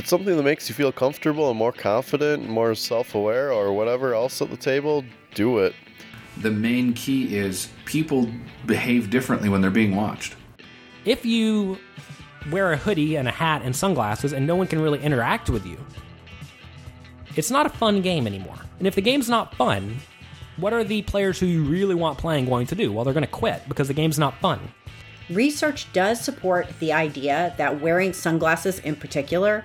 [0.00, 3.74] it's something that makes you feel comfortable and more confident, and more self aware, or
[3.74, 5.04] whatever else at the table,
[5.34, 5.74] do it.
[6.38, 8.30] The main key is people
[8.64, 10.36] behave differently when they're being watched.
[11.04, 11.78] If you
[12.50, 15.66] wear a hoodie and a hat and sunglasses and no one can really interact with
[15.66, 15.78] you,
[17.36, 18.58] it's not a fun game anymore.
[18.78, 19.98] And if the game's not fun,
[20.56, 22.90] what are the players who you really want playing going to do?
[22.90, 24.60] Well, they're going to quit because the game's not fun.
[25.28, 29.62] Research does support the idea that wearing sunglasses in particular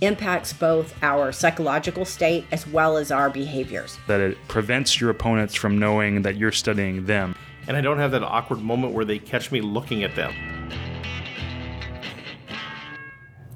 [0.00, 3.98] impacts both our psychological state as well as our behaviors.
[4.06, 7.34] That it prevents your opponents from knowing that you're studying them.
[7.66, 10.32] And I don't have that awkward moment where they catch me looking at them.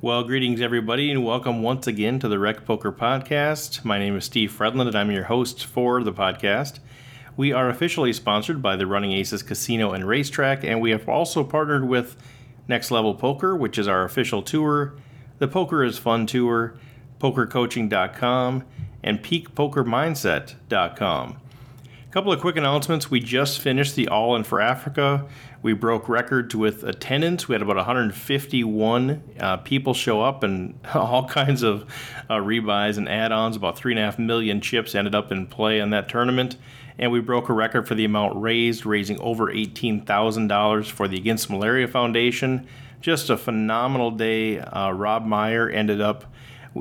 [0.00, 3.84] Well, greetings, everybody, and welcome once again to the Rec Poker Podcast.
[3.84, 6.80] My name is Steve Fredlund, and I'm your host for the podcast.
[7.36, 11.44] We are officially sponsored by the Running Aces Casino and Racetrack, and we have also
[11.44, 12.16] partnered with
[12.66, 14.94] Next Level Poker, which is our official tour,
[15.42, 16.74] the Poker is Fun Tour,
[17.18, 18.64] PokerCoaching.com,
[19.02, 21.30] and PeakPokerMindset.com.
[21.30, 21.36] A
[22.12, 23.10] couple of quick announcements.
[23.10, 25.26] We just finished the All In for Africa.
[25.60, 27.48] We broke records with attendance.
[27.48, 31.92] We had about 151 uh, people show up and all kinds of
[32.30, 33.56] uh, rebuys and add ons.
[33.56, 36.56] About 3.5 million chips ended up in play in that tournament.
[37.00, 41.50] And we broke a record for the amount raised, raising over $18,000 for the Against
[41.50, 42.68] Malaria Foundation.
[43.02, 44.60] Just a phenomenal day.
[44.60, 46.24] Uh, Rob Meyer ended up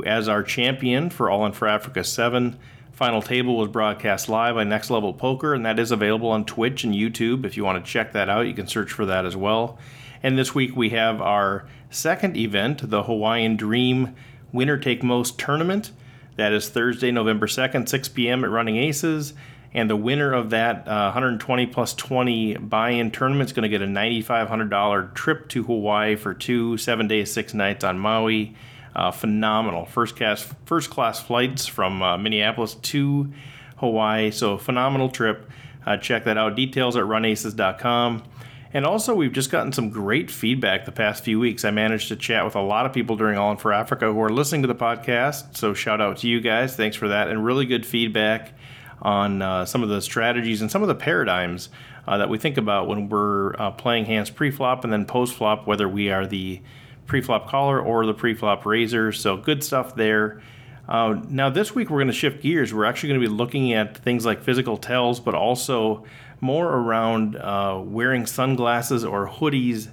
[0.06, 2.60] as our champion for All In for Africa 7.
[2.92, 6.84] Final Table was broadcast live by Next Level Poker, and that is available on Twitch
[6.84, 7.44] and YouTube.
[7.44, 9.80] If you want to check that out, you can search for that as well.
[10.22, 14.16] And this week we have our second event, the Hawaiian Dream
[14.52, 15.92] Winner Take Most Tournament.
[16.36, 18.44] That is Thursday, November 2nd, 6 p.m.
[18.44, 19.34] at Running Aces.
[19.74, 23.70] And the winner of that uh, 120 plus 20 buy in tournament is going to
[23.70, 28.56] get a $9,500 trip to Hawaii for two, seven days, six nights on Maui.
[28.94, 33.32] Uh, phenomenal first class first class flights from uh, Minneapolis to
[33.78, 34.32] Hawaii.
[34.32, 35.50] So phenomenal trip.
[35.86, 36.56] Uh, check that out.
[36.56, 38.24] Details at runaces.com.
[38.74, 41.66] And also, we've just gotten some great feedback the past few weeks.
[41.66, 44.22] I managed to chat with a lot of people during All In for Africa who
[44.22, 45.58] are listening to the podcast.
[45.58, 46.76] So shout out to you guys.
[46.76, 47.28] Thanks for that.
[47.30, 48.54] And really good feedback
[49.02, 51.70] on uh, some of the strategies and some of the paradigms
[52.08, 55.88] uh, that we think about when we're uh, playing hands pre-flop and then post-flop, whether
[55.88, 56.62] we are the
[57.08, 59.12] pre-flop caller or the pre-flop raiser.
[59.12, 60.42] So good stuff there.
[60.88, 62.74] Uh, now this week we're going to shift gears.
[62.74, 66.06] We're actually going to be looking at things like physical tells, but also
[66.40, 69.90] more around uh, wearing sunglasses or hoodies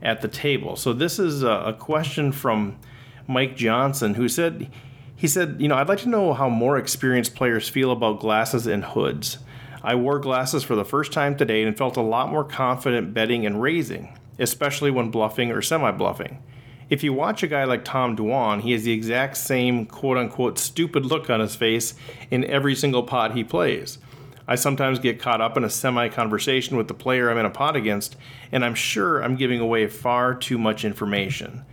[0.00, 0.76] at the table.
[0.76, 2.78] So this is a, a question from
[3.26, 4.70] Mike Johnson who said
[5.18, 8.68] he said, you know, I'd like to know how more experienced players feel about glasses
[8.68, 9.38] and hoods.
[9.82, 13.44] I wore glasses for the first time today and felt a lot more confident betting
[13.44, 16.40] and raising, especially when bluffing or semi bluffing.
[16.88, 20.56] If you watch a guy like Tom Dwan, he has the exact same quote unquote
[20.56, 21.94] stupid look on his face
[22.30, 23.98] in every single pot he plays.
[24.46, 27.50] I sometimes get caught up in a semi conversation with the player I'm in a
[27.50, 28.14] pot against,
[28.52, 31.64] and I'm sure I'm giving away far too much information.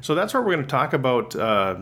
[0.00, 1.36] So that's what we're going to talk about.
[1.36, 1.76] Uh,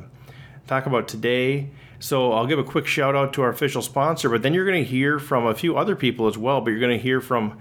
[0.67, 1.71] talk about today.
[1.99, 4.83] So I'll give a quick shout out to our official sponsor, but then you're going
[4.83, 6.61] to hear from a few other people as well.
[6.61, 7.59] But you're going to hear from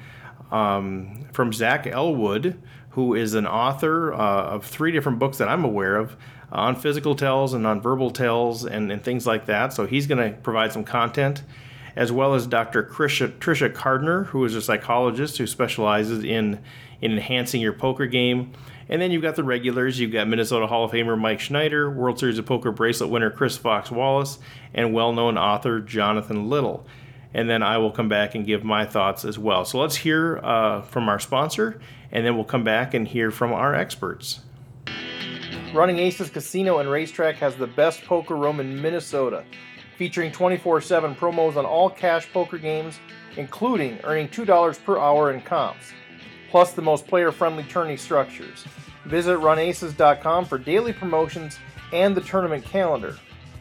[0.52, 2.60] um, from Zach Elwood,
[2.92, 6.18] who is an author uh, of three different books that I'm aware of
[6.52, 9.74] on physical tells and on verbal tells and, and things like that.
[9.74, 11.44] So he's going to provide some content,
[11.96, 12.84] as well as Dr.
[12.84, 16.60] Tricia, Tricia Cardner, who is a psychologist who specializes in
[17.02, 18.52] in enhancing your poker game.
[18.91, 19.97] And then you've got the regulars.
[19.97, 23.56] You've got Minnesota Hall of Famer Mike Schneider, World Series of Poker bracelet winner Chris
[23.56, 24.38] Fox Wallace,
[24.74, 26.85] and well known author Jonathan Little.
[27.34, 29.63] And then I will come back and give my thoughts as well.
[29.63, 31.79] So let's hear uh, from our sponsor,
[32.12, 34.41] and then we'll come back and hear from our experts.
[35.73, 39.46] Running Aces Casino and Racetrack has the best poker room in Minnesota,
[39.97, 43.00] featuring 24 7 promos on all cash poker games,
[43.38, 45.94] including earning $2 per hour in comps
[46.52, 48.66] plus the most player friendly tourney structures.
[49.06, 51.58] Visit runaces.com for daily promotions
[51.94, 53.18] and the tournament calendar.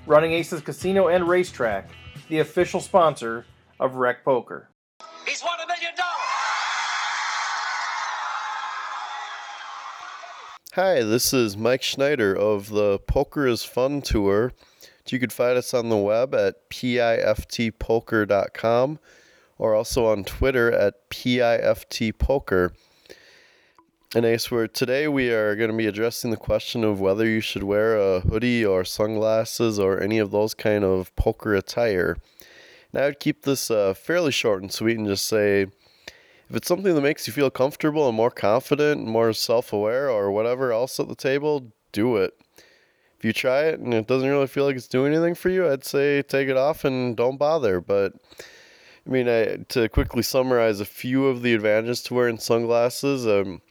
[0.07, 1.89] Running Aces Casino and Racetrack,
[2.29, 3.47] the official sponsor
[3.79, 4.69] of Rec Poker.
[5.25, 6.09] He's won a million dollars!
[10.75, 14.53] Hi, this is Mike Schneider of the Poker is Fun Tour.
[15.09, 18.99] You can find us on the web at piftpoker.com
[19.61, 22.73] or also on Twitter at piftpoker.
[24.15, 27.41] And I where today we are going to be addressing the question of whether you
[27.41, 32.17] should wear a hoodie or sunglasses or any of those kind of poker attire.
[32.91, 36.67] And I would keep this uh, fairly short and sweet and just say if it's
[36.67, 40.73] something that makes you feel comfortable and more confident and more self aware or whatever
[40.73, 42.33] else at the table, do it.
[43.19, 45.71] if you try it and it doesn't really feel like it's doing anything for you,
[45.71, 47.83] I'd say take it off and don't bother.
[47.83, 48.15] But
[49.07, 53.63] I mean, I, to quickly summarize a few of the advantages to wearing sunglasses, um,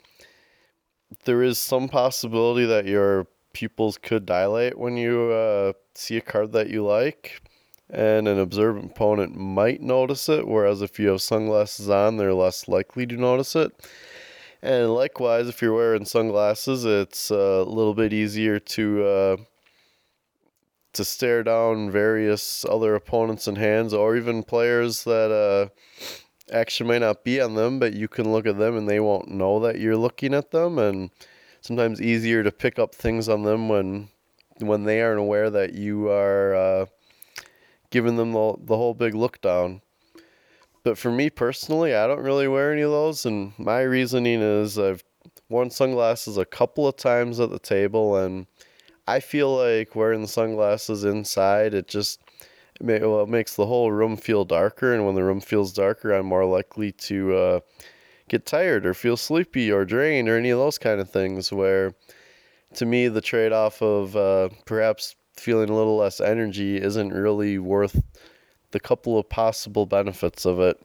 [1.25, 6.51] there is some possibility that your pupils could dilate when you uh, see a card
[6.53, 7.41] that you like,
[7.89, 10.47] and an observant opponent might notice it.
[10.47, 13.71] Whereas if you have sunglasses on, they're less likely to notice it.
[14.61, 19.37] And likewise, if you're wearing sunglasses, it's a little bit easier to uh,
[20.93, 25.69] to stare down various other opponents and hands, or even players that uh,
[26.51, 29.29] action might not be on them, but you can look at them and they won't
[29.29, 30.79] know that you're looking at them.
[30.79, 31.11] And
[31.61, 34.09] sometimes easier to pick up things on them when
[34.59, 36.85] when they aren't aware that you are uh,
[37.91, 39.81] giving them the, the whole big look down.
[40.83, 44.77] But for me personally, I don't really wear any of those, and my reasoning is
[44.77, 45.03] I've
[45.49, 48.47] worn sunglasses a couple of times at the table, and
[49.09, 52.21] I feel like wearing the sunglasses inside, it just
[52.79, 55.73] it, may, well, it makes the whole room feel darker, and when the room feels
[55.73, 57.59] darker, I'm more likely to uh,
[58.27, 61.51] get tired or feel sleepy or drained or any of those kind of things.
[61.51, 61.95] Where
[62.75, 67.57] to me, the trade off of uh, perhaps feeling a little less energy isn't really
[67.57, 67.99] worth
[68.69, 70.79] the couple of possible benefits of it.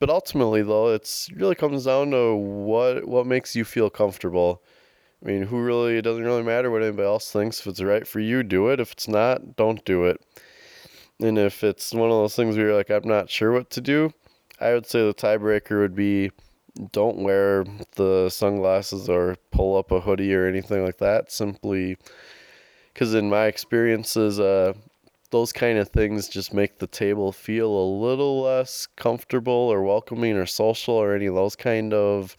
[0.00, 4.64] But ultimately, though, it's really comes down to what what makes you feel comfortable.
[5.24, 5.96] I mean, who really?
[5.96, 7.60] It doesn't really matter what anybody else thinks.
[7.60, 8.80] If it's right for you, do it.
[8.80, 10.20] If it's not, don't do it.
[11.20, 13.80] And if it's one of those things where you're like, I'm not sure what to
[13.80, 14.12] do,
[14.60, 16.30] I would say the tiebreaker would be
[16.92, 21.30] don't wear the sunglasses or pull up a hoodie or anything like that.
[21.30, 21.96] Simply
[22.92, 24.74] because, in my experiences, uh,
[25.30, 30.36] those kind of things just make the table feel a little less comfortable or welcoming
[30.36, 32.36] or social or any of those kind of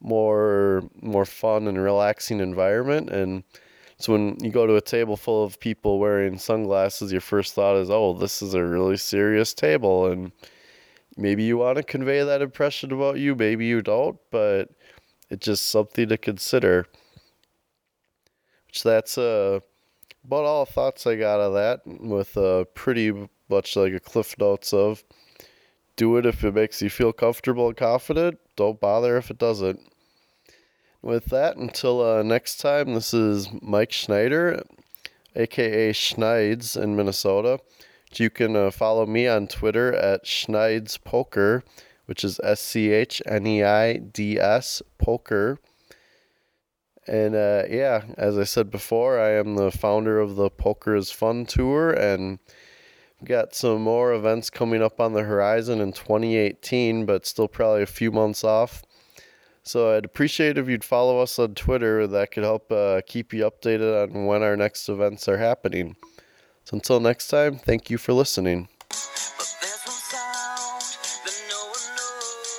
[0.00, 3.42] more more fun and relaxing environment and
[3.98, 7.76] so when you go to a table full of people wearing sunglasses your first thought
[7.76, 10.32] is oh this is a really serious table and
[11.16, 14.70] maybe you want to convey that impression about you maybe you don't but
[15.28, 16.86] it's just something to consider
[18.66, 19.60] which that's uh
[20.24, 24.72] about all thoughts I got of that, with uh, pretty much like a cliff notes
[24.72, 25.02] of
[25.96, 28.38] do it if it makes you feel comfortable and confident.
[28.56, 29.80] Don't bother if it doesn't.
[31.02, 34.62] With that, until uh, next time, this is Mike Schneider,
[35.34, 37.60] aka Schneids in Minnesota.
[38.16, 41.62] You can uh, follow me on Twitter at Schneids Poker,
[42.04, 45.58] which is S C H N E I D S Poker.
[47.06, 51.10] And uh, yeah, as I said before, I am the founder of the Poker is
[51.10, 52.40] Fun Tour, and
[53.24, 57.86] got some more events coming up on the horizon in 2018, but still probably a
[57.86, 58.82] few months off.
[59.70, 62.04] So I'd appreciate if you'd follow us on Twitter.
[62.04, 65.94] That could help uh, keep you updated on when our next events are happening.
[66.64, 68.66] So until next time, thank you for listening.
[68.88, 68.98] But
[69.60, 70.82] there's one sound
[71.24, 72.50] that no one knows.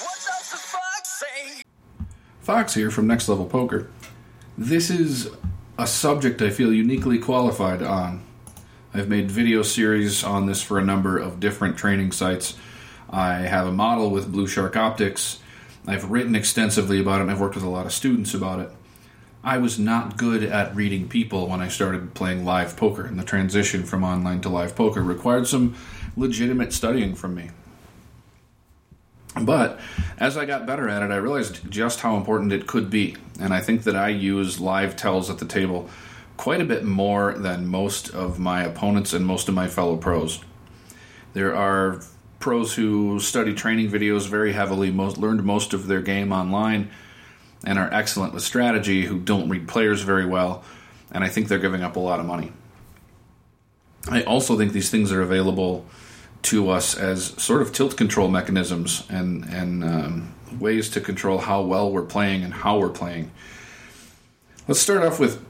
[0.00, 1.64] What does the fox say?
[2.40, 3.90] Fox here from Next Level Poker.
[4.56, 5.28] This is
[5.76, 8.24] a subject I feel uniquely qualified on.
[8.94, 12.54] I've made video series on this for a number of different training sites.
[13.10, 15.40] I have a model with Blue Shark Optics.
[15.86, 18.70] I've written extensively about it and I've worked with a lot of students about it.
[19.42, 23.24] I was not good at reading people when I started playing live poker, and the
[23.24, 25.76] transition from online to live poker required some
[26.14, 27.50] legitimate studying from me.
[29.40, 29.80] But
[30.18, 33.16] as I got better at it, I realized just how important it could be.
[33.40, 35.88] And I think that I use live tells at the table
[36.36, 40.44] quite a bit more than most of my opponents and most of my fellow pros.
[41.32, 42.02] There are
[42.40, 46.90] pros who study training videos very heavily, most, learned most of their game online,
[47.64, 50.64] and are excellent with strategy who don't read players very well.
[51.12, 52.52] And I think they're giving up a lot of money.
[54.08, 55.86] I also think these things are available
[56.42, 61.60] to us as sort of tilt control mechanisms and and um, ways to control how
[61.60, 63.30] well we're playing and how we're playing.
[64.66, 65.44] Let's start off with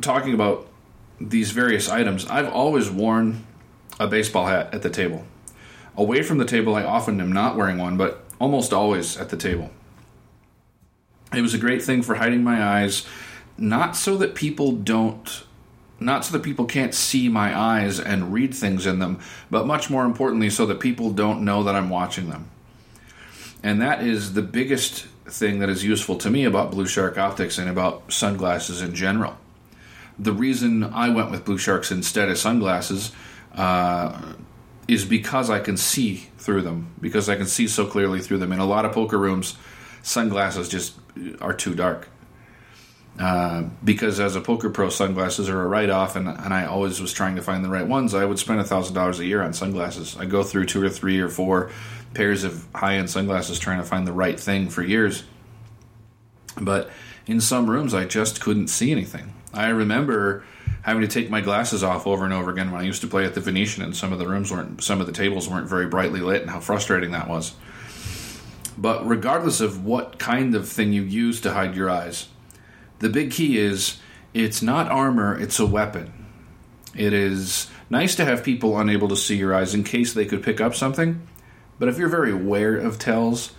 [0.00, 0.68] talking about
[1.20, 2.26] these various items.
[2.26, 3.44] I've always worn
[3.98, 5.24] a baseball hat at the table.
[5.98, 9.36] Away from the table, I often am not wearing one, but almost always at the
[9.36, 9.70] table.
[11.34, 13.04] It was a great thing for hiding my eyes,
[13.58, 15.44] not so that people don't
[16.00, 19.18] not so that people can't see my eyes and read things in them,
[19.50, 22.48] but much more importantly, so that people don't know that I'm watching them.
[23.64, 27.58] And that is the biggest thing that is useful to me about Blue Shark optics
[27.58, 29.36] and about sunglasses in general.
[30.20, 33.10] The reason I went with Blue Sharks instead of sunglasses
[33.56, 34.34] uh,
[34.88, 38.52] is because I can see through them, because I can see so clearly through them.
[38.52, 39.56] In a lot of poker rooms,
[40.02, 40.94] sunglasses just
[41.40, 42.08] are too dark.
[43.18, 47.00] Uh, because as a poker pro, sunglasses are a write off, and, and I always
[47.00, 48.14] was trying to find the right ones.
[48.14, 50.16] I would spend $1,000 a year on sunglasses.
[50.16, 51.70] I go through two or three or four
[52.14, 55.24] pairs of high end sunglasses trying to find the right thing for years.
[56.60, 56.90] But
[57.26, 59.34] in some rooms, I just couldn't see anything.
[59.52, 60.44] I remember
[60.88, 63.24] having to take my glasses off over and over again when I used to play
[63.24, 65.86] at the Venetian, and some of the rooms weren't, some of the tables weren't very
[65.86, 67.54] brightly lit, and how frustrating that was.
[68.76, 72.28] But regardless of what kind of thing you use to hide your eyes,
[73.00, 73.98] the big key is
[74.34, 76.12] it's not armor, it's a weapon.
[76.94, 80.42] It is nice to have people unable to see your eyes in case they could
[80.42, 81.26] pick up something,
[81.78, 83.52] but if you're very aware of tells,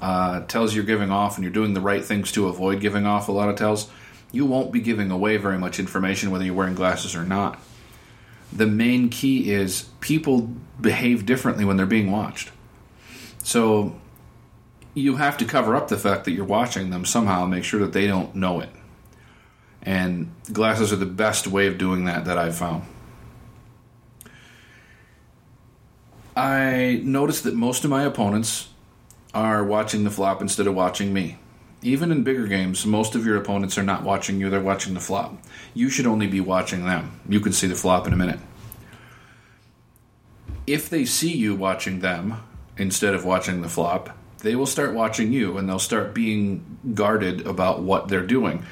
[0.00, 3.28] uh, tells you're giving off, and you're doing the right things to avoid giving off
[3.28, 3.90] a lot of tells,
[4.34, 7.58] you won't be giving away very much information whether you're wearing glasses or not.
[8.52, 10.50] The main key is people
[10.80, 12.50] behave differently when they're being watched.
[13.42, 13.96] So
[14.94, 17.92] you have to cover up the fact that you're watching them somehow, make sure that
[17.92, 18.70] they don't know it.
[19.82, 22.84] And glasses are the best way of doing that that I've found.
[26.36, 28.68] I noticed that most of my opponents
[29.32, 31.38] are watching the flop instead of watching me.
[31.84, 35.00] Even in bigger games, most of your opponents are not watching you, they're watching the
[35.00, 35.36] flop.
[35.74, 37.20] You should only be watching them.
[37.28, 38.40] You can see the flop in a minute.
[40.66, 42.42] If they see you watching them
[42.78, 47.46] instead of watching the flop, they will start watching you and they'll start being guarded
[47.46, 48.64] about what they're doing.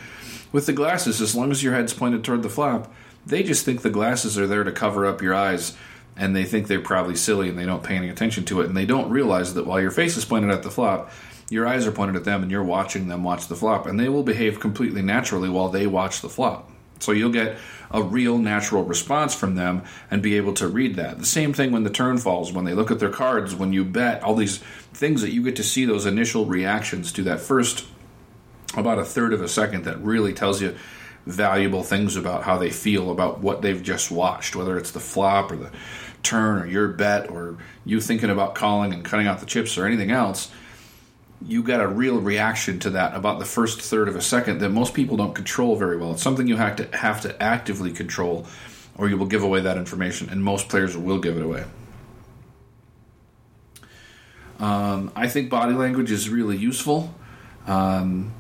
[0.51, 2.91] With the glasses, as long as your head's pointed toward the flop,
[3.27, 5.77] they just think the glasses are there to cover up your eyes
[6.17, 8.77] and they think they're probably silly and they don't pay any attention to it and
[8.77, 11.11] they don't realize that while your face is pointed at the flop,
[11.53, 14.09] your eyes are pointed at them and you're watching them watch the flop and they
[14.09, 16.71] will behave completely naturally while they watch the flop.
[16.99, 17.59] So you'll get
[17.91, 21.19] a real natural response from them and be able to read that.
[21.19, 23.85] The same thing when the turn falls, when they look at their cards, when you
[23.85, 24.59] bet, all these
[24.95, 27.85] things that you get to see those initial reactions to that first
[28.75, 30.75] about a third of a second that really tells you
[31.27, 35.51] valuable things about how they feel about what they've just watched, whether it's the flop
[35.51, 35.71] or the
[36.23, 39.87] turn or your bet or you thinking about calling and cutting out the chips or
[39.87, 40.51] anything else.
[41.45, 44.71] You got a real reaction to that about the first third of a second that
[44.71, 46.13] most people don't control very well.
[46.13, 48.47] It's something you have to have to actively control,
[48.97, 51.65] or you will give away that information, and most players will give it away.
[54.61, 57.15] Um, I think body language is really useful.
[57.67, 58.33] Um,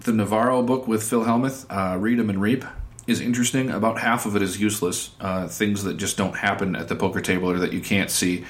[0.00, 2.64] the Navarro book with Phil Hellmuth, uh, Read 'em and Reap,
[3.06, 3.70] is interesting.
[3.70, 5.10] About half of it is useless.
[5.20, 8.44] Uh, things that just don't happen at the poker table or that you can't see.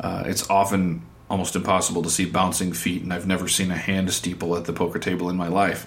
[0.00, 4.12] Uh, it's often almost impossible to see bouncing feet, and I've never seen a hand
[4.12, 5.86] steeple at the poker table in my life.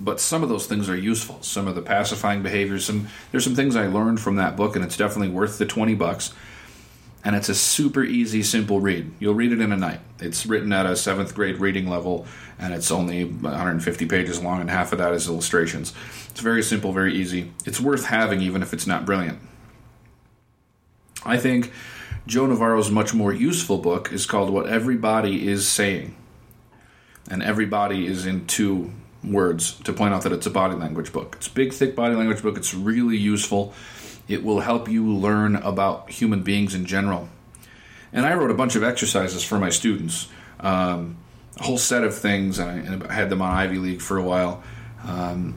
[0.00, 1.42] But some of those things are useful.
[1.42, 2.84] Some of the pacifying behaviors.
[2.84, 5.94] Some there's some things I learned from that book, and it's definitely worth the twenty
[5.94, 6.32] bucks
[7.26, 9.10] and it's a super easy, simple read.
[9.18, 9.98] You'll read it in a night.
[10.20, 12.24] It's written at a seventh grade reading level,
[12.56, 15.92] and it's only 150 pages long, and half of that is illustrations.
[16.30, 17.50] It's very simple, very easy.
[17.64, 19.40] It's worth having, even if it's not brilliant.
[21.24, 21.72] I think
[22.26, 26.16] Joe Navarro's much more useful book is called What Everybody Is Saying.
[27.30, 28.92] And everybody is in two
[29.22, 31.36] words to point out that it's a body language book.
[31.36, 32.56] It's a big, thick body language book.
[32.56, 33.72] It's really useful.
[34.26, 37.28] It will help you learn about human beings in general.
[38.12, 40.28] And I wrote a bunch of exercises for my students,
[40.58, 41.16] um,
[41.58, 44.64] a whole set of things, and I, had them on Ivey League for a while.
[45.04, 45.56] Um,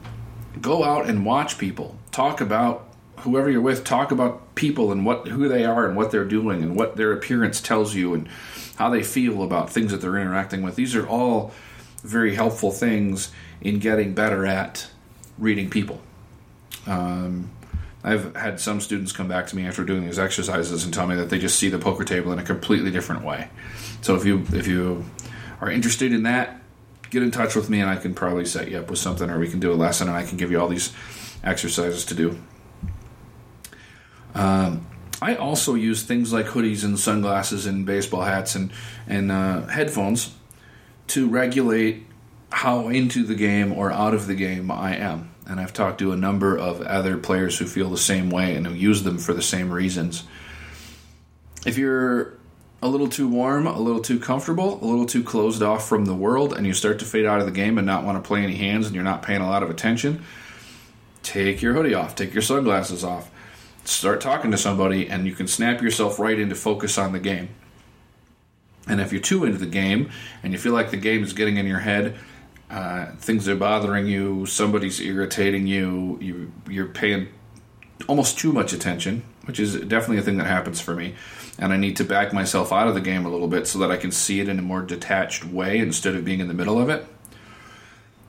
[0.60, 1.96] go out and watch people.
[2.12, 2.89] Talk about
[3.22, 3.84] whoever you're with.
[3.84, 7.12] Talk about people and what who they are and what they're doing and what their
[7.12, 8.28] appearance tells you and
[8.76, 10.74] how they feel about things that they're interacting with.
[10.76, 11.52] These are all
[12.02, 14.88] very helpful things in getting better at
[15.38, 16.00] reading people.
[16.86, 17.50] Um,
[18.02, 21.16] I've had some students come back to me after doing these exercises and tell me
[21.16, 23.48] that they just see the poker table in a completely different way.
[24.00, 25.04] So if you if you
[25.60, 26.60] are interested in that,
[27.10, 29.38] get in touch with me and I can probably set you up with something or
[29.38, 30.92] we can do a lesson and I can give you all these
[31.44, 32.38] exercises to do.
[34.34, 34.86] Um,
[35.22, 38.72] I also use things like hoodies and sunglasses and baseball hats and
[39.06, 40.34] and uh, headphones
[41.08, 42.06] to regulate
[42.50, 46.12] how into the game or out of the game I am and I've talked to
[46.12, 49.34] a number of other players who feel the same way and who use them for
[49.34, 50.22] the same reasons.
[51.66, 52.38] If you're
[52.80, 56.14] a little too warm, a little too comfortable, a little too closed off from the
[56.14, 58.44] world, and you start to fade out of the game and not want to play
[58.44, 60.24] any hands and you're not paying a lot of attention,
[61.24, 63.28] take your hoodie off, take your sunglasses off,
[63.84, 67.48] start talking to somebody, and you can snap yourself right into focus on the game.
[68.86, 70.10] And if you're too into the game
[70.42, 72.16] and you feel like the game is getting in your head,
[72.70, 77.28] uh, things are bothering you, somebody's irritating you, you you're paying
[78.08, 81.14] almost too much attention, which is definitely a thing that happens for me.
[81.58, 83.90] And I need to back myself out of the game a little bit so that
[83.90, 86.80] I can see it in a more detached way instead of being in the middle
[86.80, 87.04] of it.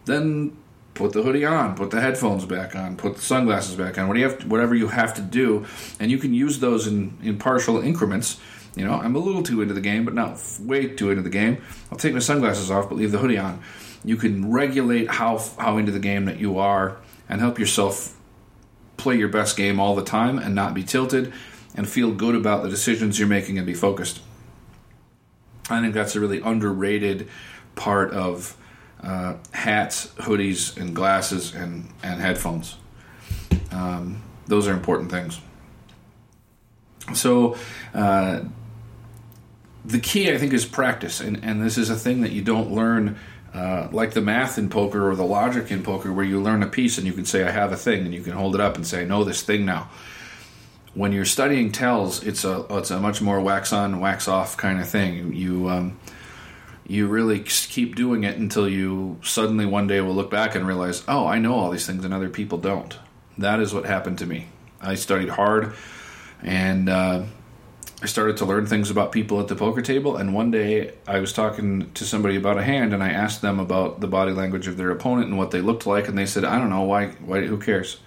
[0.05, 0.58] Then
[0.93, 4.07] put the hoodie on, put the headphones back on, put the sunglasses back on.
[4.07, 5.65] Whatever you have to do,
[6.00, 8.39] and you can use those in in partial increments.
[8.75, 11.29] You know, I'm a little too into the game, but not way too into the
[11.29, 11.62] game.
[11.91, 13.62] I'll take my sunglasses off, but leave the hoodie on.
[14.03, 18.17] You can regulate how how into the game that you are, and help yourself
[18.98, 21.33] play your best game all the time and not be tilted,
[21.75, 24.21] and feel good about the decisions you're making and be focused.
[25.69, 27.27] I think that's a really underrated
[27.75, 28.57] part of
[29.03, 32.77] uh, hats, hoodies, and glasses and, and headphones.
[33.72, 35.39] Um, those are important things.
[37.13, 37.58] So,
[37.93, 38.41] uh,
[39.84, 41.20] the key, I think, is practice.
[41.20, 43.17] And, and this is a thing that you don't learn
[43.53, 46.67] uh, like the math in poker or the logic in poker, where you learn a
[46.67, 48.75] piece and you can say, I have a thing, and you can hold it up
[48.75, 49.89] and say, I know this thing now.
[50.93, 54.79] When you're studying tells, it's a it's a much more wax on, wax off kind
[54.79, 55.34] of thing.
[55.34, 55.98] You um,
[56.91, 61.03] you really keep doing it until you suddenly one day will look back and realize,
[61.07, 62.98] oh, I know all these things and other people don't.
[63.38, 64.48] That is what happened to me.
[64.81, 65.74] I studied hard
[66.43, 67.24] and uh,
[68.01, 70.17] I started to learn things about people at the poker table.
[70.17, 73.57] And one day I was talking to somebody about a hand and I asked them
[73.57, 76.10] about the body language of their opponent and what they looked like.
[76.10, 78.00] And they said, I don't know, why, why who cares?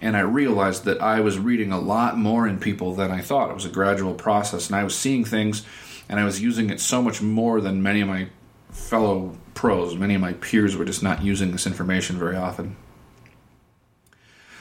[0.00, 3.50] And I realized that I was reading a lot more in people than I thought.
[3.50, 4.68] It was a gradual process.
[4.68, 5.66] And I was seeing things
[6.08, 8.28] and I was using it so much more than many of my
[8.70, 9.96] fellow pros.
[9.96, 12.76] Many of my peers were just not using this information very often.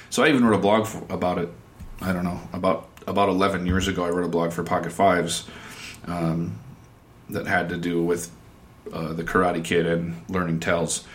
[0.09, 1.49] So I even wrote a blog for, about it.
[2.01, 4.03] I don't know about about 11 years ago.
[4.03, 5.47] I wrote a blog for Pocket Fives
[6.05, 6.59] um,
[7.29, 8.31] that had to do with
[8.91, 11.05] uh, the Karate Kid and learning tells.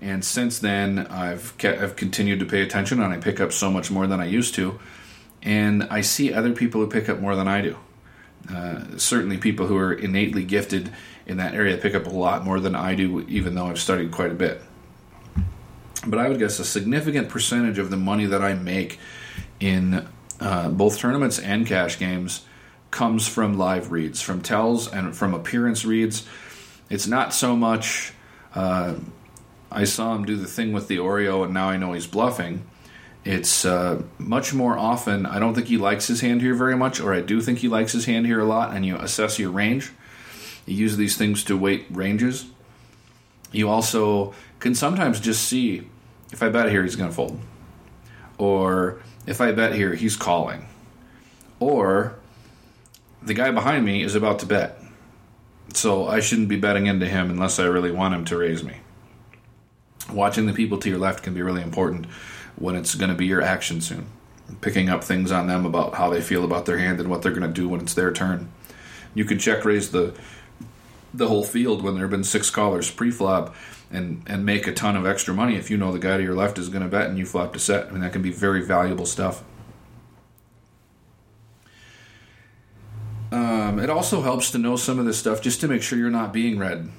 [0.00, 3.70] And since then, I've ke- I've continued to pay attention, and I pick up so
[3.70, 4.78] much more than I used to.
[5.42, 7.76] And I see other people who pick up more than I do.
[8.48, 10.92] Uh, certainly, people who are innately gifted
[11.26, 14.10] in that area pick up a lot more than I do, even though I've studied
[14.10, 14.60] quite a bit.
[16.06, 18.98] But I would guess a significant percentage of the money that I make
[19.60, 20.06] in
[20.40, 22.46] uh, both tournaments and cash games
[22.90, 26.26] comes from live reads, from tells and from appearance reads.
[26.88, 28.14] It's not so much
[28.54, 28.94] uh,
[29.70, 32.64] I saw him do the thing with the Oreo and now I know he's bluffing.
[33.24, 37.00] It's uh, much more often, I don't think he likes his hand here very much,
[37.00, 39.50] or I do think he likes his hand here a lot, and you assess your
[39.50, 39.92] range.
[40.64, 42.46] You use these things to weight ranges.
[43.52, 45.86] You also can sometimes just see
[46.32, 47.40] if I bet here, he's going to fold.
[48.38, 50.66] Or if I bet here, he's calling.
[51.58, 52.16] Or
[53.22, 54.80] the guy behind me is about to bet.
[55.74, 58.76] So I shouldn't be betting into him unless I really want him to raise me.
[60.10, 62.06] Watching the people to your left can be really important
[62.60, 64.06] when it's going to be your action soon.
[64.60, 67.32] Picking up things on them about how they feel about their hand and what they're
[67.32, 68.52] going to do when it's their turn.
[69.14, 70.14] You can check raise the
[71.12, 73.52] the whole field when there have been six callers pre-flop
[73.90, 76.36] and and make a ton of extra money if you know the guy to your
[76.36, 77.88] left is going to bet and you flop to set.
[77.88, 79.42] I mean that can be very valuable stuff.
[83.32, 86.10] Um, it also helps to know some of this stuff just to make sure you're
[86.10, 86.90] not being read.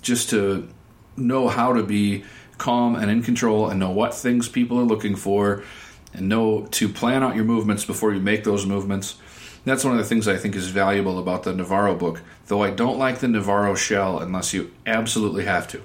[0.00, 0.68] Just to
[1.16, 2.24] know how to be
[2.62, 5.64] calm and in control and know what things people are looking for
[6.14, 9.16] and know to plan out your movements before you make those movements.
[9.64, 12.70] That's one of the things I think is valuable about the Navarro book, though I
[12.70, 15.82] don't like the Navarro shell unless you absolutely have to.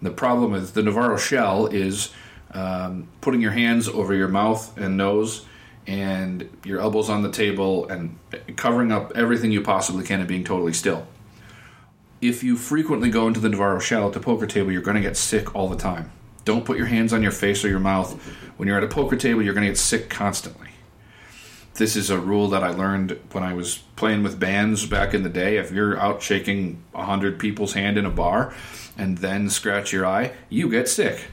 [0.00, 2.14] The problem with the Navarro shell is
[2.52, 5.44] um, putting your hands over your mouth and nose
[5.86, 8.18] and your elbows on the table and
[8.56, 11.06] covering up everything you possibly can and being totally still.
[12.20, 15.00] If you frequently go into the Navarro shell at the poker table, you're going to
[15.00, 16.10] get sick all the time.
[16.44, 18.12] Don't put your hands on your face or your mouth.
[18.56, 20.68] When you're at a poker table, you're going to get sick constantly.
[21.74, 25.22] This is a rule that I learned when I was playing with bands back in
[25.22, 25.58] the day.
[25.58, 28.52] If you're out shaking 100 people's hand in a bar
[28.96, 31.26] and then scratch your eye, you get sick.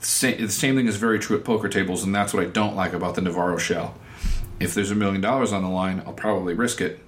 [0.00, 2.94] The same, thing is very true at poker tables, and that's what I don't like
[2.94, 3.94] about the Navarro shell.
[4.58, 7.00] If there's a million dollars on the line, I'll probably risk it.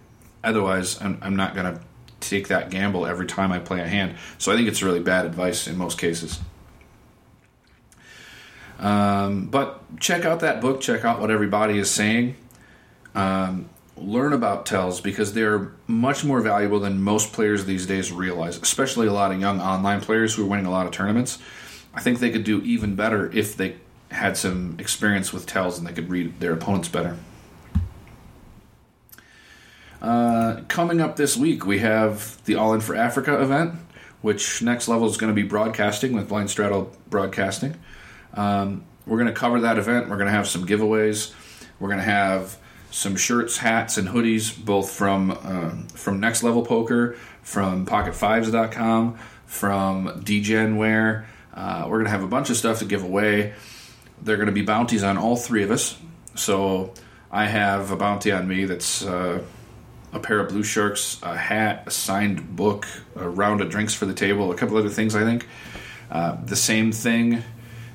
[0.45, 1.81] Otherwise, I'm, I'm not going to
[2.21, 4.17] take that gamble every time I play a hand.
[4.39, 6.41] So I think it's really bad advice in most cases.
[8.79, 12.37] Um, but check out that book, check out what everybody is saying.
[13.15, 18.57] Um, learn about tells because they're much more valuable than most players these days realize,
[18.57, 21.39] especially a lot of young online players who are winning a lot of tournaments.
[21.93, 23.77] I think they could do even better if they
[24.11, 27.17] had some experience with tells and they could read their opponents better.
[30.01, 33.75] Uh, coming up this week, we have the All In for Africa event,
[34.23, 37.77] which next level is going to be broadcasting with Blind Straddle Broadcasting.
[38.35, 40.09] Um, we're going to cover that event.
[40.09, 41.33] We're going to have some giveaways.
[41.79, 42.57] We're going to have
[42.91, 50.23] some shirts, hats, and hoodies, both from um, from Next Level Poker, from PocketFives.com, from
[50.23, 53.53] DGenWare, uh, we're going to have a bunch of stuff to give away.
[54.23, 55.99] There are going to be bounties on all three of us.
[56.35, 56.95] So
[57.31, 59.43] I have a bounty on me that's uh,
[60.13, 64.07] a pair of blue sharks, a hat, a signed book, a round of drinks for
[64.07, 65.47] the table, a couple other things, I think.
[66.11, 67.43] Uh, the same thing,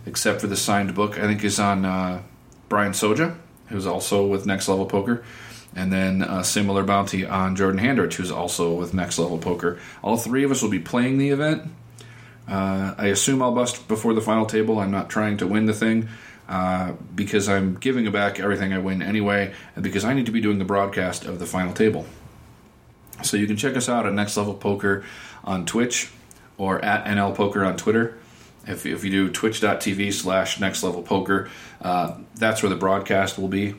[0.06, 2.22] except for the signed book, I think is on uh,
[2.70, 3.36] Brian Soja,
[3.68, 5.24] who's also with Next Level Poker.
[5.76, 9.78] And then a similar bounty on Jordan Handrich, who's also with Next Level Poker.
[10.02, 11.64] All three of us will be playing the event.
[12.48, 14.80] Uh, I assume I'll bust before the final table.
[14.80, 16.08] I'm not trying to win the thing
[16.48, 20.42] uh, because I'm giving back everything I win anyway, and because I need to be
[20.42, 22.06] doing the broadcast of the final table.
[23.24, 25.04] So you can check us out at Next Level Poker
[25.44, 26.12] on Twitch
[26.58, 28.18] or at NL Poker on Twitter.
[28.68, 31.50] If, if you do twitch.tv slash next level poker,
[31.82, 33.76] uh, that's where the broadcast will be.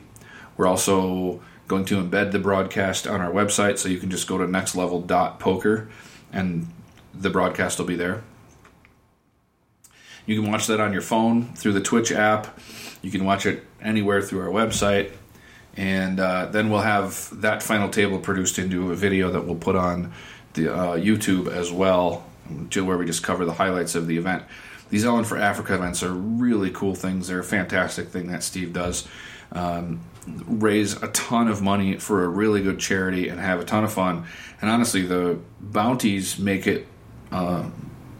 [0.55, 4.37] We're also going to embed the broadcast on our website, so you can just go
[4.37, 5.89] to nextlevel.poker
[6.31, 6.67] and
[7.13, 8.23] the broadcast will be there.
[10.27, 12.59] You can watch that on your phone through the Twitch app.
[13.01, 15.13] You can watch it anywhere through our website.
[15.75, 19.75] And uh, then we'll have that final table produced into a video that we'll put
[19.75, 20.11] on
[20.53, 22.25] the uh, YouTube as well,
[22.71, 24.43] to where we just cover the highlights of the event.
[24.89, 27.27] These All In for Africa events are really cool things.
[27.27, 29.07] They're a fantastic thing that Steve does.
[29.51, 30.01] Um,
[30.45, 33.93] raise a ton of money for a really good charity and have a ton of
[33.93, 34.25] fun.
[34.59, 36.85] And honestly, the bounties make it
[37.31, 37.69] uh,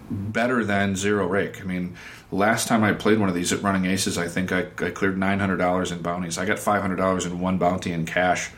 [0.10, 1.62] better than zero rake.
[1.62, 1.96] I mean,
[2.32, 5.18] last time I played one of these at Running Aces, I think I, I cleared
[5.18, 6.38] nine hundred dollars in bounties.
[6.38, 8.50] I got five hundred dollars in one bounty in cash,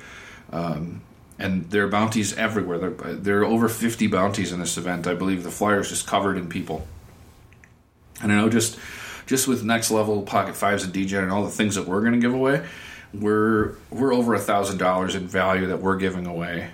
[0.52, 1.02] um,
[1.38, 2.78] and there are bounties everywhere.
[2.78, 5.08] There, there are over fifty bounties in this event.
[5.08, 6.88] I believe the flyer is just covered in people.
[8.22, 8.78] And I know just
[9.26, 12.14] just with next level pocket fives and DJ and all the things that we're going
[12.14, 12.66] to give away,
[13.14, 16.70] we're we're over a thousand dollars in value that we're giving away,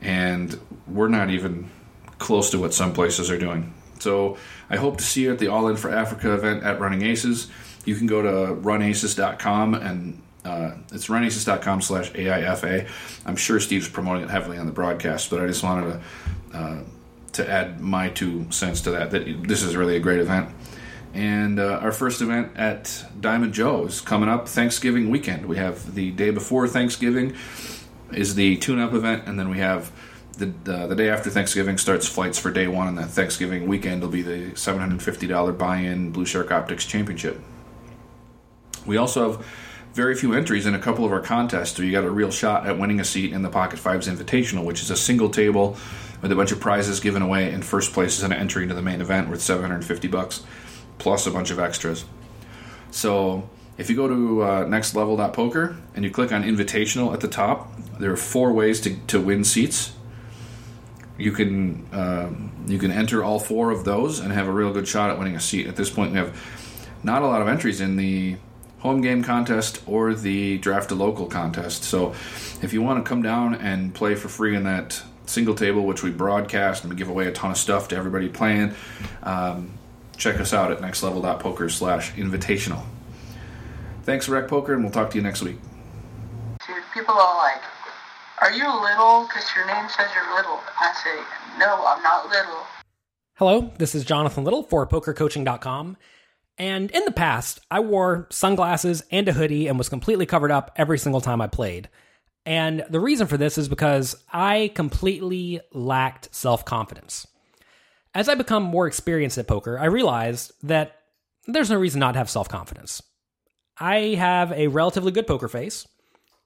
[0.00, 1.70] and we're not even
[2.18, 3.72] close to what some places are doing.
[4.02, 4.36] So
[4.68, 7.48] I hope to see you at the All In for Africa event at Running Aces.
[7.84, 12.88] You can go to runaces.com and uh, it's runaces.com slash AIFA.
[13.24, 16.00] I'm sure Steve's promoting it heavily on the broadcast, but I just wanted
[16.52, 16.82] to uh,
[17.32, 19.10] to add my two cents to that.
[19.12, 20.50] That this is really a great event.
[21.14, 25.46] And uh, our first event at Diamond Joe's coming up Thanksgiving weekend.
[25.46, 27.36] We have the day before Thanksgiving
[28.12, 29.92] is the tune-up event, and then we have
[30.38, 30.46] the
[30.86, 34.22] the day after Thanksgiving starts flights for day one, and the Thanksgiving weekend will be
[34.22, 37.40] the seven hundred fifty dollar buy-in Blue Shark Optics Championship.
[38.86, 39.46] We also have
[39.94, 42.66] very few entries in a couple of our contests, so you got a real shot
[42.66, 45.76] at winning a seat in the Pocket Fives Invitational, which is a single table
[46.22, 47.52] with a bunch of prizes given away.
[47.52, 50.42] In first place is an entry into the main event worth seven hundred fifty bucks,
[50.98, 52.04] plus a bunch of extras.
[52.90, 57.70] So if you go to uh, nextlevel.poker and you click on invitational at the top,
[57.98, 59.92] there are four ways to, to win seats.
[61.18, 64.88] You can um, you can enter all four of those and have a real good
[64.88, 65.66] shot at winning a seat.
[65.66, 66.36] At this point, we have
[67.02, 68.36] not a lot of entries in the
[68.78, 71.84] home game contest or the draft a local contest.
[71.84, 72.10] So
[72.62, 76.02] if you want to come down and play for free in that single table, which
[76.02, 78.74] we broadcast and we give away a ton of stuff to everybody playing,
[79.22, 79.70] um,
[80.16, 82.84] check us out at nextlevel.poker slash invitational.
[84.02, 85.58] Thanks, Rec Poker, and we'll talk to you next week.
[86.92, 87.62] People are like,
[88.42, 89.22] are you little?
[89.28, 90.58] Because your name says you're little.
[90.80, 92.66] I say, no, I'm not little.
[93.34, 95.96] Hello, this is Jonathan Little for PokerCoaching.com.
[96.58, 100.72] And in the past, I wore sunglasses and a hoodie and was completely covered up
[100.74, 101.88] every single time I played.
[102.44, 107.28] And the reason for this is because I completely lacked self confidence.
[108.12, 110.96] As I become more experienced at poker, I realized that
[111.46, 113.02] there's no reason not to have self confidence.
[113.78, 115.86] I have a relatively good poker face,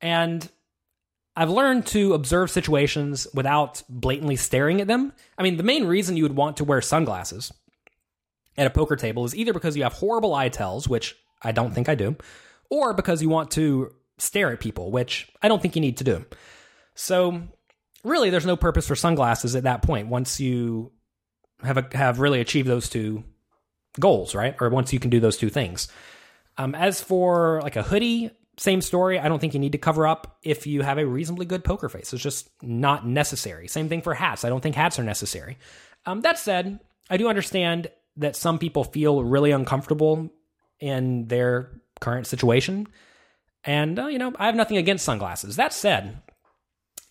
[0.02, 0.46] and
[1.36, 5.12] I've learned to observe situations without blatantly staring at them.
[5.36, 7.52] I mean, the main reason you would want to wear sunglasses
[8.56, 11.74] at a poker table is either because you have horrible eye tells, which I don't
[11.74, 12.16] think I do,
[12.70, 16.04] or because you want to stare at people, which I don't think you need to
[16.04, 16.24] do.
[16.94, 17.42] So,
[18.02, 20.92] really, there's no purpose for sunglasses at that point once you
[21.62, 23.24] have a, have really achieved those two
[24.00, 24.56] goals, right?
[24.58, 25.88] Or once you can do those two things.
[26.56, 29.18] Um, as for like a hoodie, same story.
[29.18, 31.88] I don't think you need to cover up if you have a reasonably good poker
[31.88, 32.12] face.
[32.12, 33.68] It's just not necessary.
[33.68, 34.44] Same thing for hats.
[34.44, 35.58] I don't think hats are necessary.
[36.06, 40.30] Um, that said, I do understand that some people feel really uncomfortable
[40.80, 42.86] in their current situation.
[43.64, 45.56] And, uh, you know, I have nothing against sunglasses.
[45.56, 46.22] That said,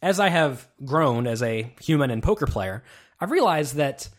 [0.01, 2.83] as I have grown as a human and poker player,
[3.19, 4.09] I've realized that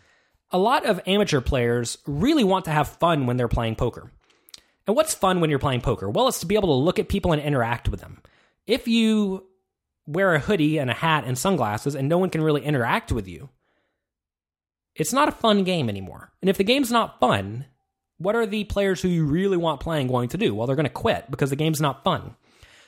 [0.51, 4.13] a lot of amateur players really want to have fun when they're playing poker.
[4.87, 6.09] And what's fun when you're playing poker?
[6.09, 8.23] Well, it's to be able to look at people and interact with them.
[8.67, 9.47] If you
[10.07, 13.27] wear a hoodie and a hat and sunglasses and no one can really interact with
[13.27, 13.49] you,
[14.95, 16.33] it's not a fun game anymore.
[16.41, 17.67] And if the game's not fun,
[18.19, 20.55] what are the players who you really want playing going to do?
[20.55, 22.35] Well, they're going to quit because the game's not fun.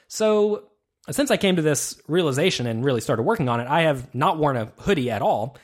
[0.07, 0.65] So,
[1.11, 4.39] since I came to this realization and really started working on it, I have not
[4.39, 5.57] worn a hoodie at all,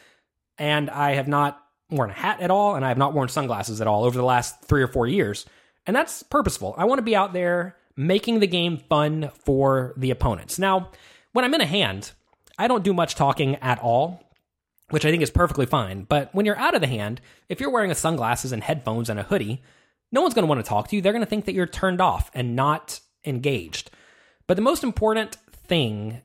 [0.59, 3.81] and I have not worn a hat at all, and I have not worn sunglasses
[3.81, 5.45] at all over the last three or four years.
[5.87, 6.75] And that's purposeful.
[6.79, 10.59] I want to be out there making the game fun for the opponents.
[10.59, 10.91] Now,
[11.33, 12.13] when I'm in a hand,
[12.59, 14.23] I don't do much talking at all,
[14.91, 16.05] which I think is perfectly fine.
[16.05, 19.25] But when you're out of the hand, if you're wearing sunglasses and headphones and a
[19.25, 19.63] hoodie,
[20.13, 21.03] no one's going to want to talk to you.
[21.03, 23.91] They're going to think that you're turned off and not engaged.
[24.47, 26.23] But the most important thing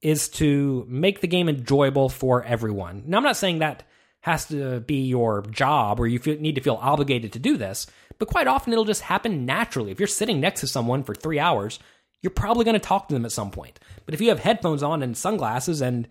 [0.00, 3.02] is to make the game enjoyable for everyone.
[3.06, 3.82] Now, I'm not saying that
[4.20, 7.86] has to be your job or you feel, need to feel obligated to do this,
[8.18, 9.90] but quite often it'll just happen naturally.
[9.90, 11.78] If you're sitting next to someone for three hours,
[12.22, 13.78] you're probably going to talk to them at some point.
[14.04, 16.08] But if you have headphones on and sunglasses and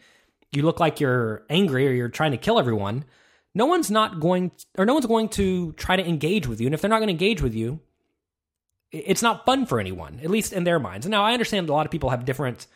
[0.52, 3.06] you look like you're angry or you're trying to kill everyone,
[3.54, 6.68] no one's not going or no one's going to try to engage with you.
[6.68, 7.80] And if they're not going to engage with you,
[8.92, 11.08] it's not fun for anyone, at least in their minds.
[11.08, 12.68] Now, I understand a lot of people have different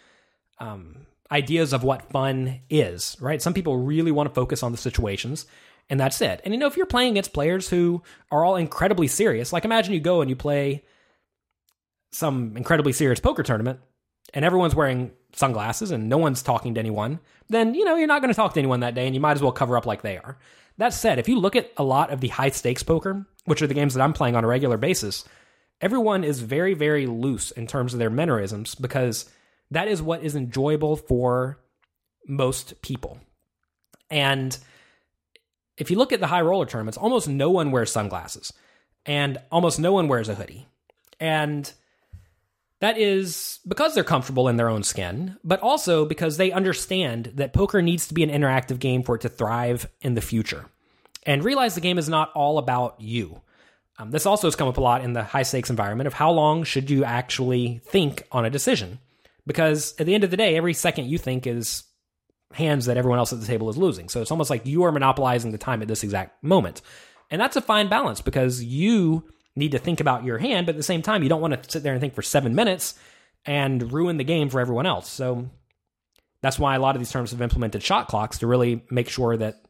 [0.59, 3.41] um, ideas of what fun is, right?
[3.41, 5.45] Some people really want to focus on the situations,
[5.89, 6.41] and that's it.
[6.43, 9.93] And you know, if you're playing against players who are all incredibly serious, like imagine
[9.93, 10.84] you go and you play
[12.12, 13.80] some incredibly serious poker tournament,
[14.34, 18.21] and everyone's wearing sunglasses and no one's talking to anyone, then you know you're not
[18.21, 20.02] going to talk to anyone that day, and you might as well cover up like
[20.02, 20.38] they are.
[20.78, 23.67] That said, if you look at a lot of the high stakes poker, which are
[23.67, 25.25] the games that I'm playing on a regular basis,
[25.82, 29.30] everyone is very, very loose in terms of their mannerisms because
[29.71, 31.60] that is what is enjoyable for
[32.28, 33.19] most people.
[34.10, 34.58] And
[35.79, 38.53] if you look at the high roller tournaments, almost no one wears sunglasses
[39.05, 40.67] and almost no one wears a hoodie.
[41.19, 41.71] And
[42.81, 47.53] that is because they're comfortable in their own skin, but also because they understand that
[47.53, 50.65] poker needs to be an interactive game for it to thrive in the future.
[51.25, 53.41] And realize the game is not all about you.
[53.97, 56.31] Um, this also has come up a lot in the high stakes environment of how
[56.31, 58.99] long should you actually think on a decision?
[59.45, 61.83] Because at the end of the day, every second you think is
[62.53, 64.09] hands that everyone else at the table is losing.
[64.09, 66.81] So it's almost like you are monopolizing the time at this exact moment.
[67.29, 69.23] And that's a fine balance because you
[69.55, 71.71] need to think about your hand, but at the same time, you don't want to
[71.71, 72.95] sit there and think for seven minutes
[73.45, 75.07] and ruin the game for everyone else.
[75.09, 75.49] So
[76.41, 79.38] that's why a lot of these terms have implemented shot clocks to really make sure
[79.38, 79.62] that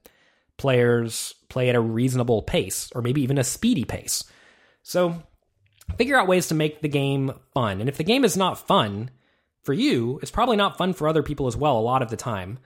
[0.58, 4.24] players play at a reasonable pace or maybe even a speedy pace.
[4.84, 5.22] So
[5.98, 7.80] figure out ways to make the game fun.
[7.80, 9.10] And if the game is not fun
[9.64, 12.18] for you, it's probably not fun for other people as well a lot of the
[12.18, 12.60] time.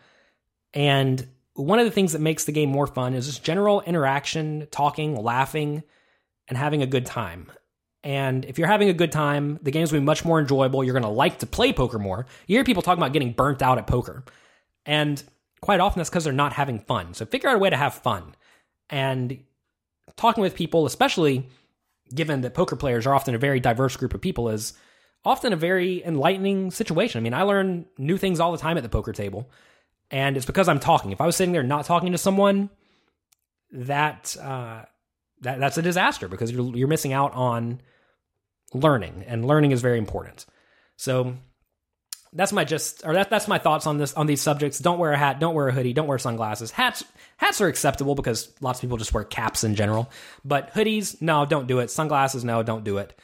[0.73, 4.67] And one of the things that makes the game more fun is just general interaction,
[4.71, 5.83] talking, laughing,
[6.47, 7.51] and having a good time.
[8.03, 10.83] And if you're having a good time, the game's will be much more enjoyable.
[10.83, 12.25] You're going to like to play poker more.
[12.47, 14.25] You hear people talking about getting burnt out at poker.
[14.85, 15.23] And
[15.61, 17.13] quite often that's because they're not having fun.
[17.13, 18.35] So figure out a way to have fun.
[18.89, 19.39] And
[20.17, 21.47] talking with people, especially
[22.13, 24.73] given that poker players are often a very diverse group of people, is
[25.25, 27.19] often a very enlightening situation.
[27.19, 29.49] I mean, I learn new things all the time at the poker table.
[30.11, 31.11] And it's because I'm talking.
[31.11, 32.69] If I was sitting there not talking to someone,
[33.71, 34.83] that uh,
[35.41, 37.81] that that's a disaster because you're you're missing out on
[38.73, 40.45] learning, and learning is very important.
[40.97, 41.35] So
[42.31, 44.79] that's my just or that that's my thoughts on this on these subjects.
[44.79, 46.71] Don't wear a hat, don't wear a hoodie, don't wear sunglasses.
[46.71, 47.03] Hats
[47.37, 50.11] hats are acceptable because lots of people just wear caps in general.
[50.45, 51.89] But hoodies, no, don't do it.
[51.89, 53.17] Sunglasses, no, don't do it.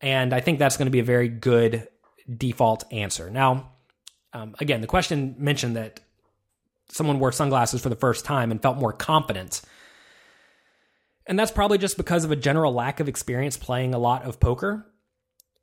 [0.00, 1.88] And I think that's going to be a very good
[2.28, 3.30] default answer.
[3.30, 3.72] Now,
[4.32, 6.00] um, again, the question mentioned that
[6.88, 9.60] someone wore sunglasses for the first time and felt more confident.
[11.26, 14.40] And that's probably just because of a general lack of experience playing a lot of
[14.40, 14.86] poker.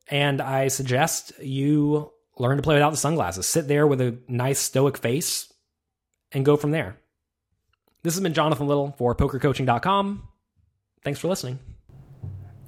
[0.10, 3.48] And I suggest you learn to play without the sunglasses.
[3.48, 5.52] Sit there with a nice stoic face
[6.32, 6.98] and go from there.
[8.04, 10.28] This has been Jonathan Little for pokercoaching.com.
[11.04, 11.60] Thanks for listening.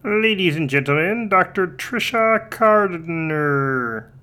[0.02, 1.68] Ladies and gentlemen, Dr.
[1.68, 4.14] Tricia Cardner.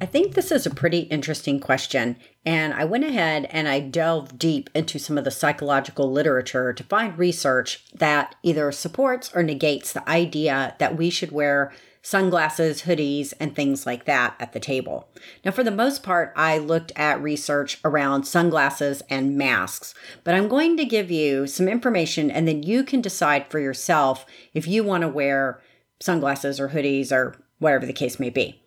[0.00, 4.40] I think this is a pretty interesting question, and I went ahead and I delved
[4.40, 9.92] deep into some of the psychological literature to find research that either supports or negates
[9.92, 11.72] the idea that we should wear
[12.04, 15.08] sunglasses, hoodies, and things like that at the table.
[15.42, 20.46] Now, for the most part, I looked at research around sunglasses and masks, but I'm
[20.46, 24.84] going to give you some information and then you can decide for yourself if you
[24.84, 25.62] want to wear
[25.98, 28.62] sunglasses or hoodies or whatever the case may be.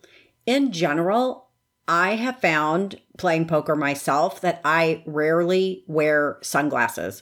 [0.47, 1.49] In general,
[1.87, 7.21] I have found playing poker myself that I rarely wear sunglasses.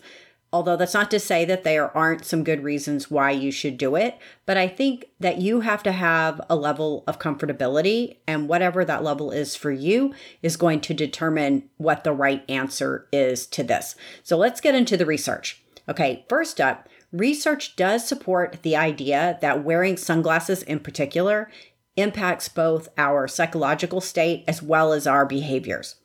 [0.55, 3.97] Although that's not to say that there aren't some good reasons why you should do
[3.97, 8.85] it, but I think that you have to have a level of comfortability, and whatever
[8.85, 13.63] that level is for you is going to determine what the right answer is to
[13.63, 13.97] this.
[14.23, 15.61] So let's get into the research.
[15.89, 21.51] Okay, first up, research does support the idea that wearing sunglasses in particular
[21.97, 25.95] impacts both our psychological state as well as our behaviors.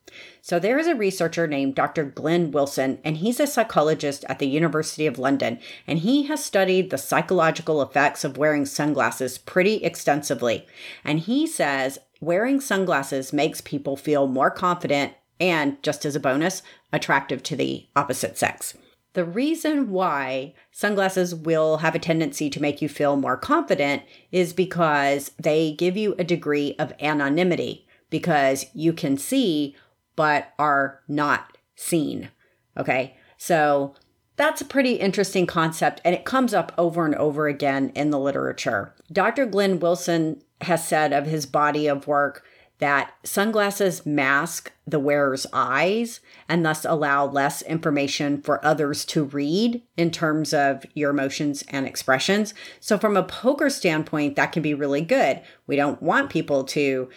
[0.42, 2.04] So, there is a researcher named Dr.
[2.04, 6.90] Glenn Wilson, and he's a psychologist at the University of London, and he has studied
[6.90, 10.66] the psychological effects of wearing sunglasses pretty extensively.
[11.04, 16.62] And he says wearing sunglasses makes people feel more confident and, just as a bonus,
[16.92, 18.76] attractive to the opposite sex.
[19.12, 24.52] The reason why sunglasses will have a tendency to make you feel more confident is
[24.52, 29.74] because they give you a degree of anonymity because you can see
[30.20, 32.28] but are not seen.
[32.76, 33.16] Okay.
[33.38, 33.94] So
[34.36, 38.18] that's a pretty interesting concept and it comes up over and over again in the
[38.18, 38.94] literature.
[39.10, 39.46] Dr.
[39.46, 42.44] Glenn Wilson has said of his body of work
[42.80, 49.82] that sunglasses mask the wearer's eyes and thus allow less information for others to read
[49.96, 52.52] in terms of your emotions and expressions.
[52.78, 55.42] So, from a poker standpoint, that can be really good.
[55.66, 57.08] We don't want people to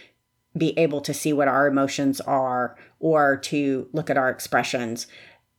[0.58, 5.08] be able to see what our emotions are or to look at our expressions.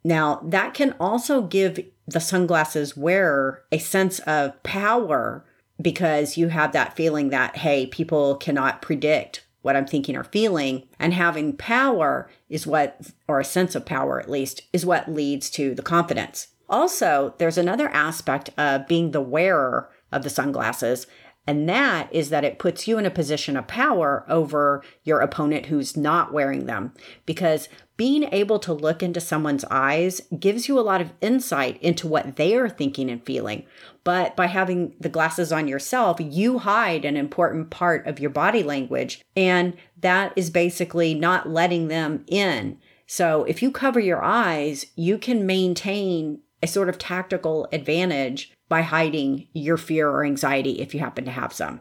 [0.05, 5.45] Now, that can also give the sunglasses wearer a sense of power
[5.81, 10.87] because you have that feeling that, hey, people cannot predict what I'm thinking or feeling.
[10.99, 15.49] And having power is what, or a sense of power at least, is what leads
[15.51, 16.49] to the confidence.
[16.69, 21.07] Also, there's another aspect of being the wearer of the sunglasses,
[21.47, 25.67] and that is that it puts you in a position of power over your opponent
[25.67, 26.93] who's not wearing them.
[27.27, 32.09] Because being able to look into someone's eyes gives you a lot of insight into
[32.09, 33.67] what they are thinking and feeling.
[34.05, 38.63] But by having the glasses on yourself, you hide an important part of your body
[38.63, 39.21] language.
[39.37, 42.79] And that is basically not letting them in.
[43.07, 48.83] So if you cover your eyes, you can maintain a sort of tactical advantage by
[48.83, 51.81] hiding your fear or anxiety if you happen to have some.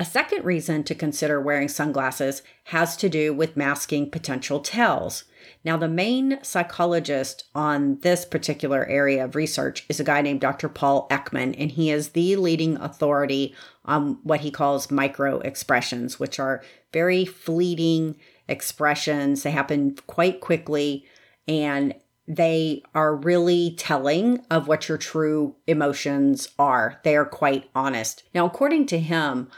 [0.00, 5.22] A second reason to consider wearing sunglasses has to do with masking potential tells.
[5.64, 10.68] Now, the main psychologist on this particular area of research is a guy named Dr.
[10.68, 16.40] Paul Ekman, and he is the leading authority on what he calls micro expressions, which
[16.40, 18.16] are very fleeting
[18.48, 19.44] expressions.
[19.44, 21.06] They happen quite quickly,
[21.46, 21.94] and
[22.26, 27.00] they are really telling of what your true emotions are.
[27.04, 28.22] They are quite honest.
[28.34, 29.50] Now, according to him,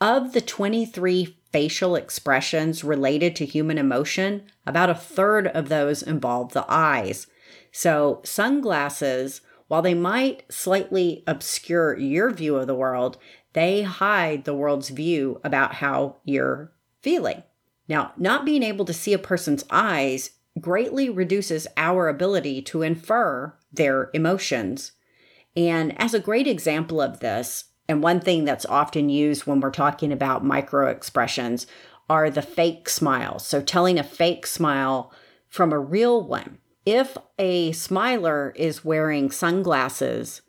[0.00, 6.52] of the 23 facial expressions related to human emotion, about a third of those involve
[6.52, 7.26] the eyes.
[7.72, 13.18] So, sunglasses, while they might slightly obscure your view of the world,
[13.54, 16.72] they hide the world's view about how you're
[17.02, 17.42] feeling.
[17.88, 23.54] Now, not being able to see a person's eyes greatly reduces our ability to infer
[23.72, 24.92] their emotions.
[25.56, 29.70] And as a great example of this, and one thing that's often used when we're
[29.70, 31.66] talking about micro expressions
[32.08, 33.46] are the fake smiles.
[33.46, 35.12] So telling a fake smile
[35.48, 36.58] from a real one.
[36.86, 40.42] If a smiler is wearing sunglasses,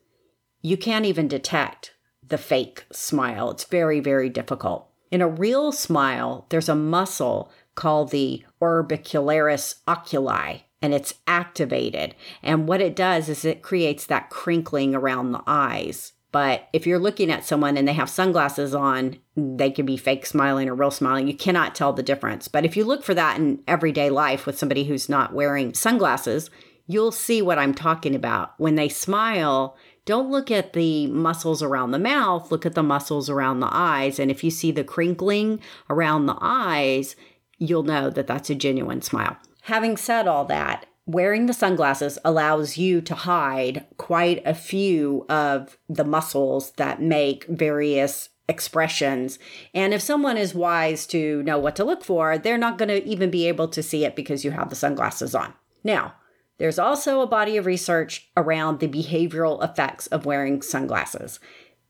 [0.61, 1.93] you can't even detect
[2.27, 3.51] the fake smile.
[3.51, 4.89] It's very, very difficult.
[5.11, 12.15] In a real smile, there's a muscle called the orbicularis oculi and it's activated.
[12.43, 16.13] And what it does is it creates that crinkling around the eyes.
[16.31, 20.25] But if you're looking at someone and they have sunglasses on, they could be fake
[20.25, 21.27] smiling or real smiling.
[21.27, 22.47] You cannot tell the difference.
[22.49, 26.49] But if you look for that in everyday life with somebody who's not wearing sunglasses,
[26.87, 28.53] you'll see what I'm talking about.
[28.57, 33.29] When they smile, don't look at the muscles around the mouth, look at the muscles
[33.29, 34.19] around the eyes.
[34.19, 37.15] And if you see the crinkling around the eyes,
[37.57, 39.37] you'll know that that's a genuine smile.
[39.63, 45.77] Having said all that, wearing the sunglasses allows you to hide quite a few of
[45.87, 49.39] the muscles that make various expressions.
[49.73, 53.03] And if someone is wise to know what to look for, they're not going to
[53.05, 55.53] even be able to see it because you have the sunglasses on.
[55.83, 56.15] Now,
[56.57, 61.39] there's also a body of research around the behavioral effects of wearing sunglasses.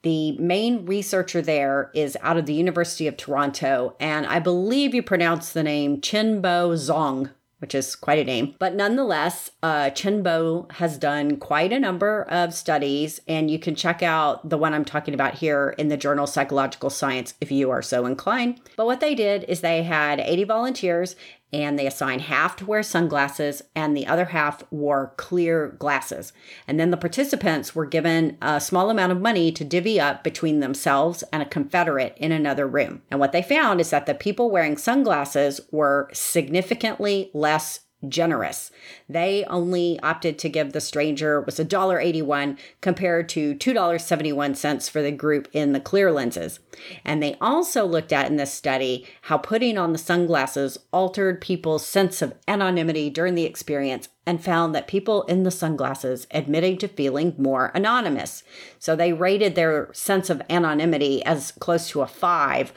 [0.06, 5.02] The main researcher there is out of the University of Toronto, and I believe you
[5.02, 8.54] pronounce the name Chenbo Zhong which is quite a name.
[8.60, 14.04] But nonetheless, uh, Chenbo has done quite a number of studies, and you can check
[14.04, 17.82] out the one I'm talking about here in the journal Psychological Science if you are
[17.82, 18.60] so inclined.
[18.76, 21.16] But what they did is they had 80 volunteers
[21.56, 26.34] and they assigned half to wear sunglasses and the other half wore clear glasses.
[26.68, 30.60] And then the participants were given a small amount of money to divvy up between
[30.60, 33.04] themselves and a confederate in another room.
[33.10, 38.72] And what they found is that the people wearing sunglasses were significantly less generous.
[39.10, 45.48] They only opted to give the stranger was $1.81 compared to $2.71 for the group
[45.54, 46.60] in the clear lenses.
[47.04, 51.86] And they also looked at in this study how putting on the sunglasses altered people's
[51.86, 56.88] sense of anonymity during the experience and found that people in the sunglasses admitting to
[56.88, 58.44] feeling more anonymous.
[58.80, 62.74] So they rated their sense of anonymity as close to a 5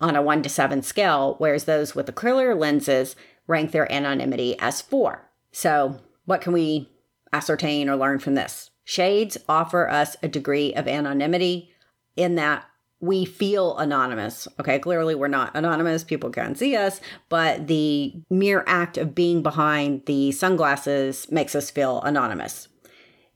[0.00, 3.16] on a 1 to 7 scale, whereas those with the clear lenses
[3.48, 5.28] rank their anonymity as 4.
[5.50, 6.88] So, what can we
[7.32, 8.70] ascertain or learn from this?
[8.84, 11.72] Shades offer us a degree of anonymity
[12.16, 12.64] in that
[13.00, 14.48] we feel anonymous.
[14.58, 19.42] Okay, clearly we're not anonymous, people can see us, but the mere act of being
[19.42, 22.68] behind the sunglasses makes us feel anonymous.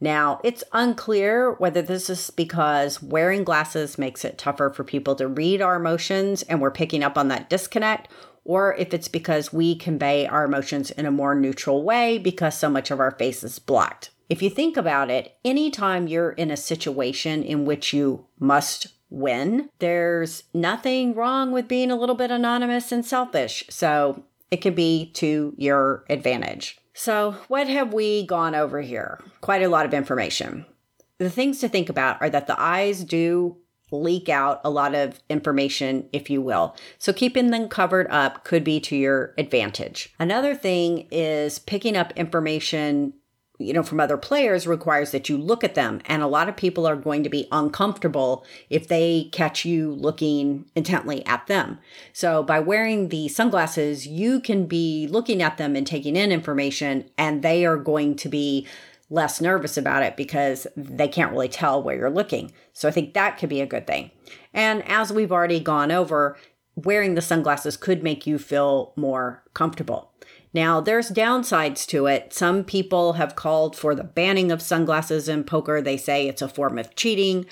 [0.01, 5.29] Now, it's unclear whether this is because wearing glasses makes it tougher for people to
[5.29, 8.09] read our emotions and we're picking up on that disconnect,
[8.45, 12.69] or if it's because we convey our emotions in a more neutral way because so
[12.69, 14.11] much of our face is blocked.
[14.29, 19.69] If you think about it, anytime you're in a situation in which you must win,
[19.79, 23.65] there's nothing wrong with being a little bit anonymous and selfish.
[23.69, 26.79] So it can be to your advantage.
[26.95, 29.19] So, what have we gone over here?
[29.41, 30.67] Quite a lot of information.
[31.19, 33.57] The things to think about are that the eyes do
[33.93, 36.77] leak out a lot of information, if you will.
[36.99, 40.13] So, keeping them covered up could be to your advantage.
[40.19, 43.15] Another thing is picking up information
[43.63, 46.57] you know from other players requires that you look at them and a lot of
[46.57, 51.79] people are going to be uncomfortable if they catch you looking intently at them
[52.13, 57.09] so by wearing the sunglasses you can be looking at them and taking in information
[57.17, 58.67] and they are going to be
[59.13, 63.15] less nervous about it because they can't really tell where you're looking so i think
[63.15, 64.11] that could be a good thing
[64.55, 66.37] and as we've already gone over
[66.75, 70.13] wearing the sunglasses could make you feel more comfortable
[70.55, 72.35] now, there's downsides to it.
[72.35, 75.81] Some people have called for the banning of sunglasses in poker.
[75.81, 77.47] They say it's a form of cheating,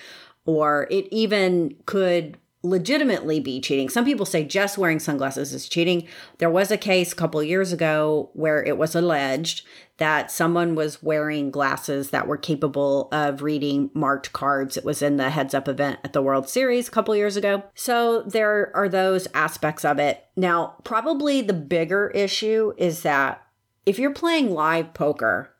[0.44, 3.88] or it even could legitimately be cheating.
[3.88, 6.06] Some people say just wearing sunglasses is cheating.
[6.38, 9.64] There was a case a couple years ago where it was alleged
[9.96, 14.76] that someone was wearing glasses that were capable of reading marked cards.
[14.76, 17.62] It was in the heads up event at the World Series a couple years ago.
[17.74, 20.24] So there are those aspects of it.
[20.36, 23.42] Now, probably the bigger issue is that
[23.86, 25.54] if you're playing live poker,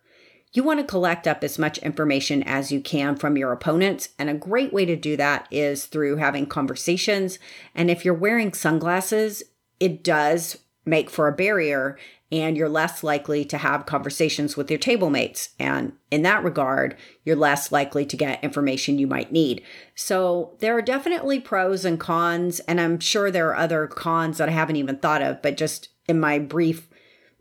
[0.53, 4.11] you want to collect up as much information as you can from your opponents.
[4.19, 7.39] And a great way to do that is through having conversations.
[7.75, 9.43] And if you're wearing sunglasses,
[9.79, 11.99] it does make for a barrier
[12.33, 15.51] and you're less likely to have conversations with your table mates.
[15.59, 19.63] And in that regard, you're less likely to get information you might need.
[19.95, 22.61] So there are definitely pros and cons.
[22.61, 25.89] And I'm sure there are other cons that I haven't even thought of, but just
[26.07, 26.89] in my brief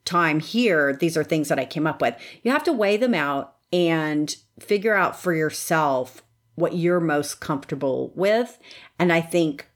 [0.05, 2.15] time here, these are things that I came up with.
[2.43, 6.23] You have to weigh them out and figure out for yourself
[6.55, 8.59] what you're most comfortable with.
[8.97, 9.67] And I think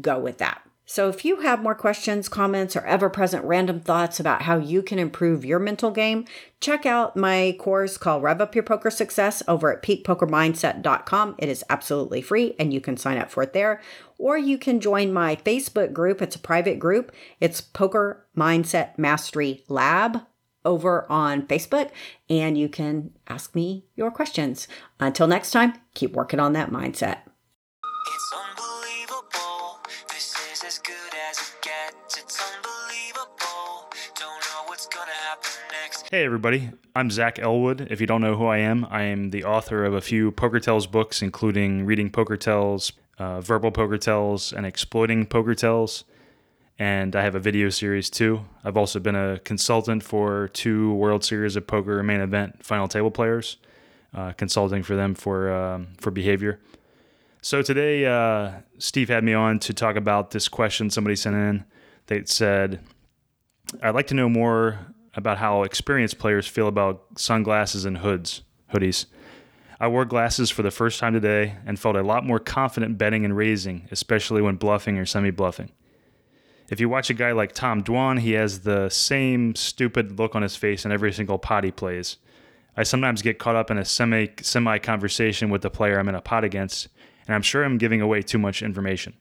[0.00, 0.62] go with that.
[0.86, 4.82] So, if you have more questions, comments, or ever present random thoughts about how you
[4.82, 6.24] can improve your mental game,
[6.60, 11.36] check out my course called Rev Up Your Poker Success over at peakpokermindset.com.
[11.38, 13.80] It is absolutely free and you can sign up for it there.
[14.20, 16.20] Or you can join my Facebook group.
[16.20, 17.10] It's a private group,
[17.40, 20.26] it's Poker Mindset Mastery Lab
[20.62, 21.90] over on Facebook,
[22.28, 24.68] and you can ask me your questions.
[25.00, 27.20] Until next time, keep working on that mindset.
[28.12, 29.80] It's unbelievable.
[30.10, 32.18] This is as good as it gets.
[32.18, 33.90] It's unbelievable.
[34.16, 35.50] Don't know what's gonna happen
[35.82, 36.08] next.
[36.10, 36.68] Hey, everybody.
[36.94, 37.88] I'm Zach Elwood.
[37.90, 40.60] If you don't know who I am, I am the author of a few Poker
[40.60, 46.04] Tells books, including Reading Poker Tells, uh, Verbal Poker Tells, and Exploiting Poker Tells.
[46.78, 48.46] And I have a video series too.
[48.64, 53.10] I've also been a consultant for two World Series of Poker main event final table
[53.10, 53.58] players,
[54.14, 56.58] uh, consulting for them for um, for behavior.
[57.42, 61.64] So today, uh, Steve had me on to talk about this question somebody sent in.
[62.06, 62.80] They said,
[63.82, 64.78] I'd like to know more
[65.14, 68.42] about how experienced players feel about sunglasses and hoods,
[68.72, 69.04] hoodies.
[69.80, 73.24] I wore glasses for the first time today and felt a lot more confident betting
[73.24, 75.70] and raising, especially when bluffing or semi bluffing.
[76.68, 80.42] If you watch a guy like Tom Dwan, he has the same stupid look on
[80.42, 82.18] his face in every single pot he plays.
[82.76, 86.14] I sometimes get caught up in a semi semi conversation with the player I'm in
[86.14, 86.88] a pot against,
[87.26, 89.14] and I'm sure I'm giving away too much information.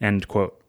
[0.00, 0.62] End quote.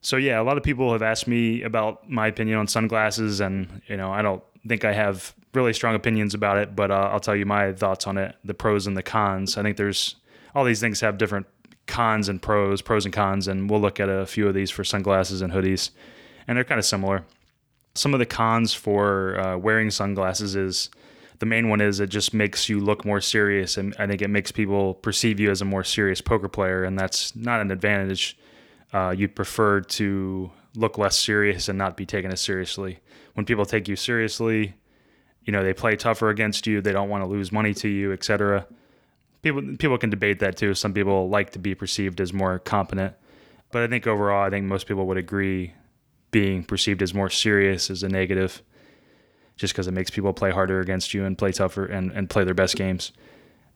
[0.00, 3.82] So yeah, a lot of people have asked me about my opinion on sunglasses, and
[3.86, 7.20] you know, I don't think I have really strong opinions about it, but uh, I'll
[7.20, 9.56] tell you my thoughts on it, the pros and the cons.
[9.56, 10.16] I think there's
[10.54, 11.46] all these things have different
[11.86, 14.84] cons and pros, pros and cons, and we'll look at a few of these for
[14.84, 15.90] sunglasses and hoodies,
[16.46, 17.24] and they're kind of similar.
[17.94, 20.90] Some of the cons for uh, wearing sunglasses is
[21.38, 24.28] the main one is it just makes you look more serious, and I think it
[24.28, 28.36] makes people perceive you as a more serious poker player, and that's not an advantage.
[28.92, 33.00] Uh, you'd prefer to look less serious and not be taken as seriously.
[33.34, 34.74] When people take you seriously,
[35.44, 36.80] you know they play tougher against you.
[36.80, 38.66] They don't want to lose money to you, etc.
[39.42, 40.74] People people can debate that too.
[40.74, 43.14] Some people like to be perceived as more competent,
[43.72, 45.72] but I think overall, I think most people would agree
[46.30, 48.62] being perceived as more serious is a negative
[49.56, 52.44] just because it makes people play harder against you and play tougher and, and play
[52.44, 53.12] their best games.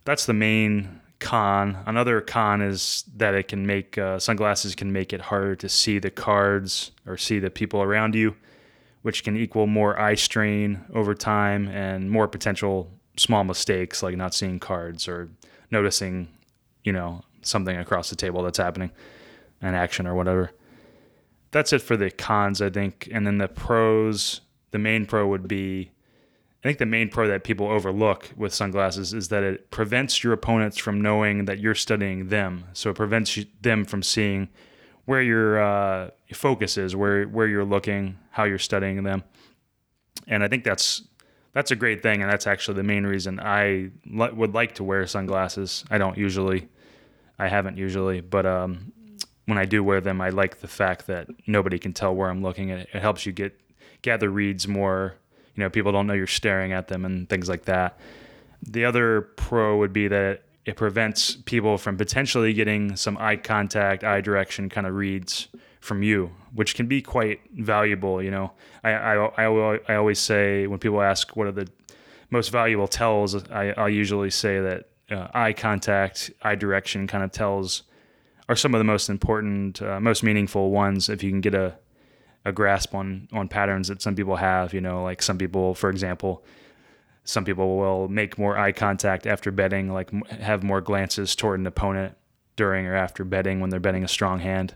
[0.04, 1.78] That's the main con.
[1.86, 5.98] Another con is that it can make uh, sunglasses can make it harder to see
[5.98, 8.34] the cards or see the people around you,
[9.02, 14.34] which can equal more eye strain over time and more potential small mistakes like not
[14.34, 15.28] seeing cards or
[15.70, 16.28] noticing,
[16.82, 18.90] you know, something across the table that's happening,
[19.60, 20.50] an action or whatever.
[21.52, 23.08] That's it for the cons, I think.
[23.12, 24.40] And then the pros
[24.70, 25.90] the main pro would be
[26.62, 30.34] I think the main pro that people overlook with sunglasses is that it prevents your
[30.34, 32.64] opponents from knowing that you're studying them.
[32.74, 34.48] So it prevents them from seeing
[35.06, 39.24] where your uh, focus is, where where you're looking, how you're studying them.
[40.26, 41.02] And I think that's
[41.52, 45.06] that's a great thing, and that's actually the main reason I would like to wear
[45.06, 45.84] sunglasses.
[45.90, 46.68] I don't usually,
[47.38, 48.92] I haven't usually, but um,
[49.46, 52.42] when I do wear them, I like the fact that nobody can tell where I'm
[52.42, 52.68] looking.
[52.68, 53.58] It, it helps you get
[54.02, 55.14] gather reads more.
[55.54, 57.98] You know, people don't know you're staring at them and things like that.
[58.62, 64.04] The other pro would be that it prevents people from potentially getting some eye contact,
[64.04, 65.48] eye direction kind of reads
[65.80, 68.22] from you, which can be quite valuable.
[68.22, 68.52] You know,
[68.84, 71.68] I I, I, I always say when people ask what are the
[72.30, 77.32] most valuable tells, I, I'll usually say that uh, eye contact, eye direction kind of
[77.32, 77.82] tells
[78.48, 81.08] are some of the most important, uh, most meaningful ones.
[81.08, 81.76] If you can get a
[82.44, 84.72] a grasp on on patterns that some people have.
[84.74, 86.44] You know, like some people, for example,
[87.24, 91.66] some people will make more eye contact after betting, like have more glances toward an
[91.66, 92.16] opponent
[92.56, 94.74] during or after betting when they're betting a strong hand,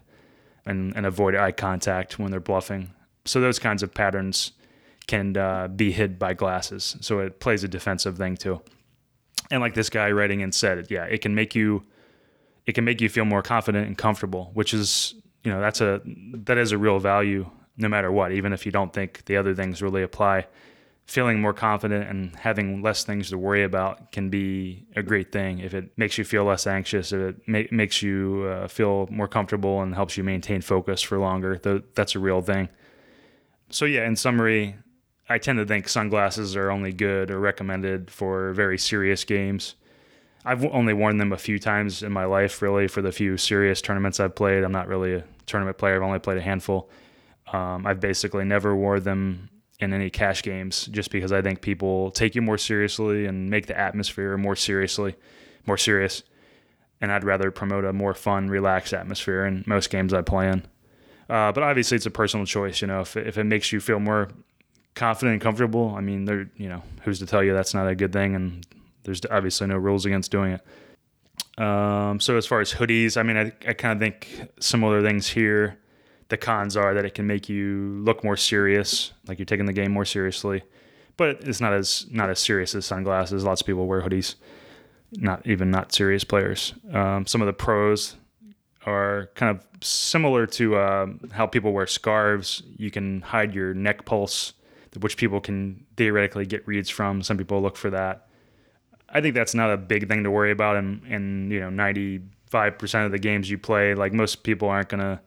[0.66, 2.92] and and avoid eye contact when they're bluffing.
[3.24, 4.52] So those kinds of patterns
[5.06, 6.96] can uh, be hid by glasses.
[7.00, 8.60] So it plays a defensive thing too.
[9.50, 11.84] And like this guy writing in said, yeah, it can make you
[12.66, 16.00] it can make you feel more confident and comfortable, which is you know that's a
[16.04, 19.54] that is a real value no matter what even if you don't think the other
[19.54, 20.46] things really apply.
[21.06, 25.58] Feeling more confident and having less things to worry about can be a great thing.
[25.58, 29.28] If it makes you feel less anxious if it ma- makes you uh, feel more
[29.28, 32.70] comfortable and helps you maintain focus for longer th- that's a real thing.
[33.68, 34.76] So yeah in summary
[35.28, 39.74] i tend to think sunglasses are only good or recommended for very serious games.
[40.46, 43.80] I've only worn them a few times in my life, really, for the few serious
[43.80, 44.62] tournaments I've played.
[44.62, 45.96] I'm not really a tournament player.
[45.96, 46.90] I've only played a handful.
[47.52, 52.10] Um, I've basically never wore them in any cash games just because I think people
[52.10, 55.16] take you more seriously and make the atmosphere more seriously,
[55.66, 56.22] more serious.
[57.00, 60.64] And I'd rather promote a more fun, relaxed atmosphere in most games I play in.
[61.28, 62.80] Uh, but obviously, it's a personal choice.
[62.80, 64.28] You know, if if it makes you feel more
[64.94, 67.94] confident and comfortable, I mean, there, you know, who's to tell you that's not a
[67.94, 68.34] good thing?
[68.34, 68.66] And
[69.04, 70.60] there's obviously no rules against doing it.
[71.56, 75.28] Um, so as far as hoodies, I mean, I, I kind of think similar things
[75.28, 75.78] here
[76.28, 79.72] the cons are that it can make you look more serious, like you're taking the
[79.72, 80.62] game more seriously.
[81.16, 83.44] But it's not as not as serious as sunglasses.
[83.44, 84.34] Lots of people wear hoodies,
[85.12, 86.74] not even not serious players.
[86.92, 88.16] Um, some of the pros
[88.84, 92.62] are kind of similar to uh, how people wear scarves.
[92.76, 94.54] You can hide your neck pulse,
[94.98, 97.22] which people can theoretically get reads from.
[97.22, 98.23] Some people look for that.
[99.14, 100.76] I think that's not a big thing to worry about.
[100.76, 104.68] In, in you know ninety five percent of the games you play, like most people
[104.68, 105.20] aren't gonna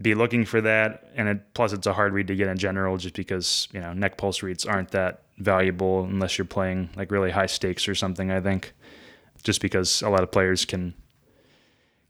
[0.00, 1.10] be looking for that.
[1.16, 3.92] And it, plus, it's a hard read to get in general, just because you know
[3.92, 8.30] neck pulse reads aren't that valuable unless you're playing like really high stakes or something.
[8.30, 8.74] I think,
[9.42, 10.94] just because a lot of players can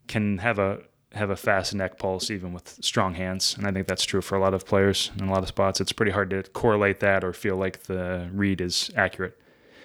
[0.08, 0.80] can have a
[1.12, 4.34] have a fast neck pulse even with strong hands, and I think that's true for
[4.36, 5.80] a lot of players in a lot of spots.
[5.80, 9.38] It's pretty hard to correlate that or feel like the read is accurate.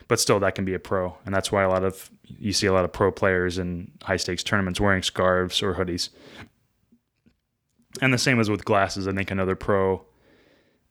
[0.07, 2.67] But still, that can be a pro, and that's why a lot of you see
[2.67, 6.09] a lot of pro players in high stakes tournaments wearing scarves or hoodies
[8.01, 9.07] and the same as with glasses.
[9.07, 10.03] I think another pro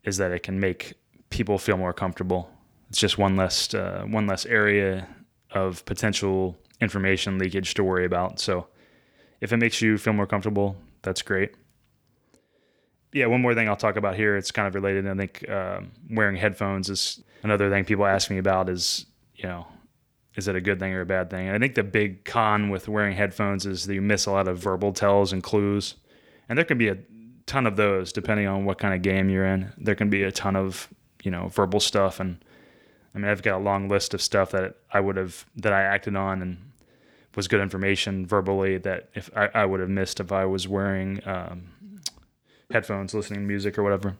[0.04, 0.94] is that it can make
[1.30, 2.50] people feel more comfortable.
[2.88, 5.08] It's just one less uh, one less area
[5.50, 8.40] of potential information leakage to worry about.
[8.40, 8.66] So
[9.40, 11.54] if it makes you feel more comfortable, that's great.
[13.12, 14.36] Yeah, one more thing I'll talk about here.
[14.36, 15.06] It's kind of related.
[15.06, 18.68] I think uh, wearing headphones is another thing people ask me about.
[18.68, 19.66] Is you know,
[20.34, 21.46] is it a good thing or a bad thing?
[21.46, 24.48] And I think the big con with wearing headphones is that you miss a lot
[24.48, 25.94] of verbal tells and clues
[26.48, 26.98] and there can be a
[27.46, 29.72] ton of those depending on what kind of game you're in.
[29.78, 30.88] There can be a ton of
[31.22, 32.42] you know verbal stuff, and
[33.14, 35.82] I mean I've got a long list of stuff that I would have that I
[35.82, 36.58] acted on and
[37.34, 41.20] was good information verbally that if I, I would have missed if I was wearing
[41.26, 41.68] um,
[42.70, 44.16] headphones, listening to music or whatever.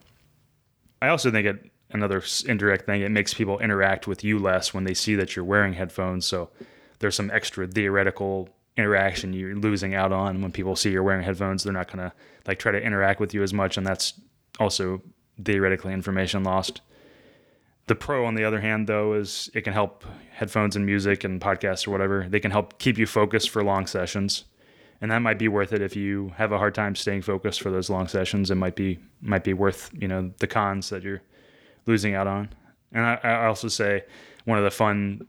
[1.00, 3.02] I also think it another indirect thing.
[3.02, 6.26] It makes people interact with you less when they see that you're wearing headphones.
[6.26, 6.50] So
[6.98, 11.62] there's some extra theoretical interaction you're losing out on when people see you're wearing headphones.
[11.62, 12.12] They're not gonna
[12.46, 14.14] like try to interact with you as much, and that's
[14.60, 15.02] also
[15.42, 16.80] theoretically information lost.
[17.86, 21.40] The pro, on the other hand, though, is it can help headphones and music and
[21.40, 22.26] podcasts or whatever.
[22.28, 24.44] They can help keep you focused for long sessions,
[25.00, 27.70] and that might be worth it if you have a hard time staying focused for
[27.70, 28.50] those long sessions.
[28.50, 31.22] It might be might be worth you know the cons that you're
[31.86, 32.48] losing out on.
[32.92, 34.04] And I, I also say
[34.44, 35.26] one of the fun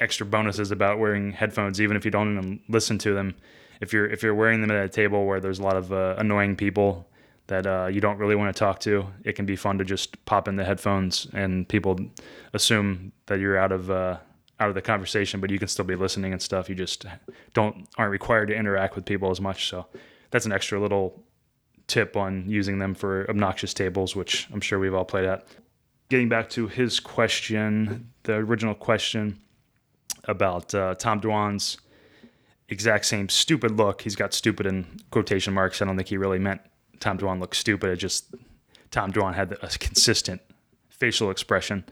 [0.00, 3.34] extra bonuses about wearing headphones, even if you don't even listen to them,
[3.80, 6.14] if you're if you're wearing them at a table where there's a lot of uh,
[6.18, 7.08] annoying people
[7.48, 10.22] that uh, you don't really want to talk to, it can be fun to just
[10.24, 11.98] pop in the headphones and people
[12.52, 14.16] assume that you're out of uh,
[14.58, 16.68] out of the conversation, but you can still be listening and stuff.
[16.68, 17.04] You just
[17.54, 19.68] don't aren't required to interact with people as much.
[19.68, 19.86] So
[20.30, 21.22] that's an extra little
[21.86, 25.46] tip on using them for obnoxious tables, which I'm sure we've all played at.
[26.08, 29.40] Getting back to his question, the original question
[30.24, 31.78] about uh, Tom Dwan's
[32.68, 34.02] exact same stupid look.
[34.02, 35.80] He's got stupid in quotation marks.
[35.82, 36.60] I don't think he really meant
[37.00, 37.90] Tom Dwan looked stupid.
[37.90, 38.34] It just
[38.90, 40.40] Tom Dwan had a consistent
[40.88, 41.84] facial expression,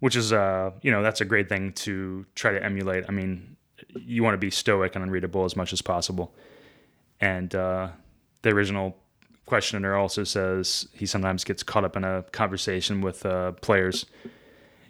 [0.00, 3.04] which is uh you know that's a great thing to try to emulate.
[3.08, 3.56] I mean,
[3.94, 6.34] you want to be stoic and unreadable as much as possible.
[7.20, 7.88] And uh,
[8.42, 8.96] the original
[9.46, 14.06] questioner also says he sometimes gets caught up in a conversation with uh, players.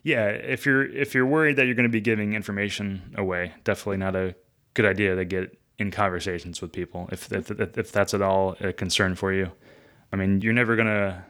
[0.03, 3.99] Yeah, if you're if you're worried that you're going to be giving information away, definitely
[3.99, 4.35] not a
[4.75, 7.09] good idea to get in conversations with people.
[7.13, 9.51] If if if that's at all a concern for you,
[10.13, 11.25] I mean, you're never gonna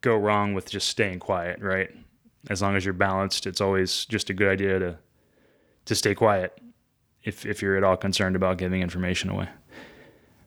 [0.00, 1.90] go wrong with just staying quiet, right?
[2.48, 4.98] As long as you're balanced, it's always just a good idea to
[5.86, 6.58] to stay quiet
[7.22, 9.48] if if you're at all concerned about giving information away.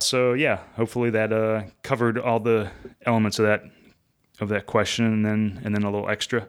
[0.01, 2.71] So yeah, hopefully that uh, covered all the
[3.05, 3.63] elements of that
[4.39, 6.47] of that question, and then and then a little extra.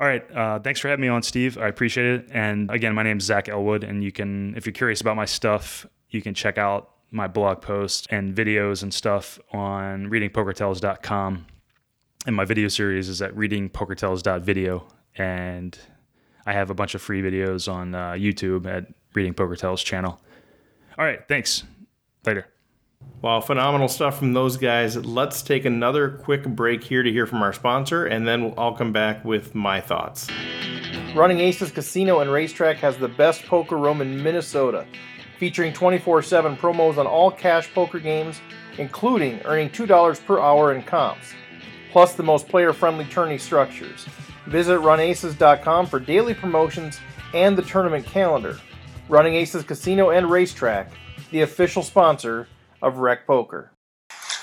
[0.00, 1.56] All right, uh, thanks for having me on, Steve.
[1.56, 2.28] I appreciate it.
[2.32, 5.24] And again, my name is Zach Elwood, and you can, if you're curious about my
[5.24, 11.46] stuff, you can check out my blog posts and videos and stuff on readingpokertells.com.
[12.26, 14.84] And my video series is at readingpokertells.video,
[15.16, 15.78] and
[16.44, 19.34] I have a bunch of free videos on uh, YouTube at Reading
[19.76, 20.20] channel.
[20.98, 21.62] All right, thanks.
[22.26, 22.53] Later.
[23.24, 24.96] Wow, phenomenal stuff from those guys.
[24.96, 28.92] Let's take another quick break here to hear from our sponsor, and then I'll come
[28.92, 30.28] back with my thoughts.
[31.14, 34.86] Running Aces Casino and Racetrack has the best poker room in Minnesota,
[35.38, 38.42] featuring 24 7 promos on all cash poker games,
[38.76, 41.32] including earning $2 per hour in comps,
[41.92, 44.06] plus the most player friendly tourney structures.
[44.48, 47.00] Visit runaces.com for daily promotions
[47.32, 48.58] and the tournament calendar.
[49.08, 50.92] Running Aces Casino and Racetrack,
[51.30, 52.48] the official sponsor
[52.84, 53.72] of Rec Poker.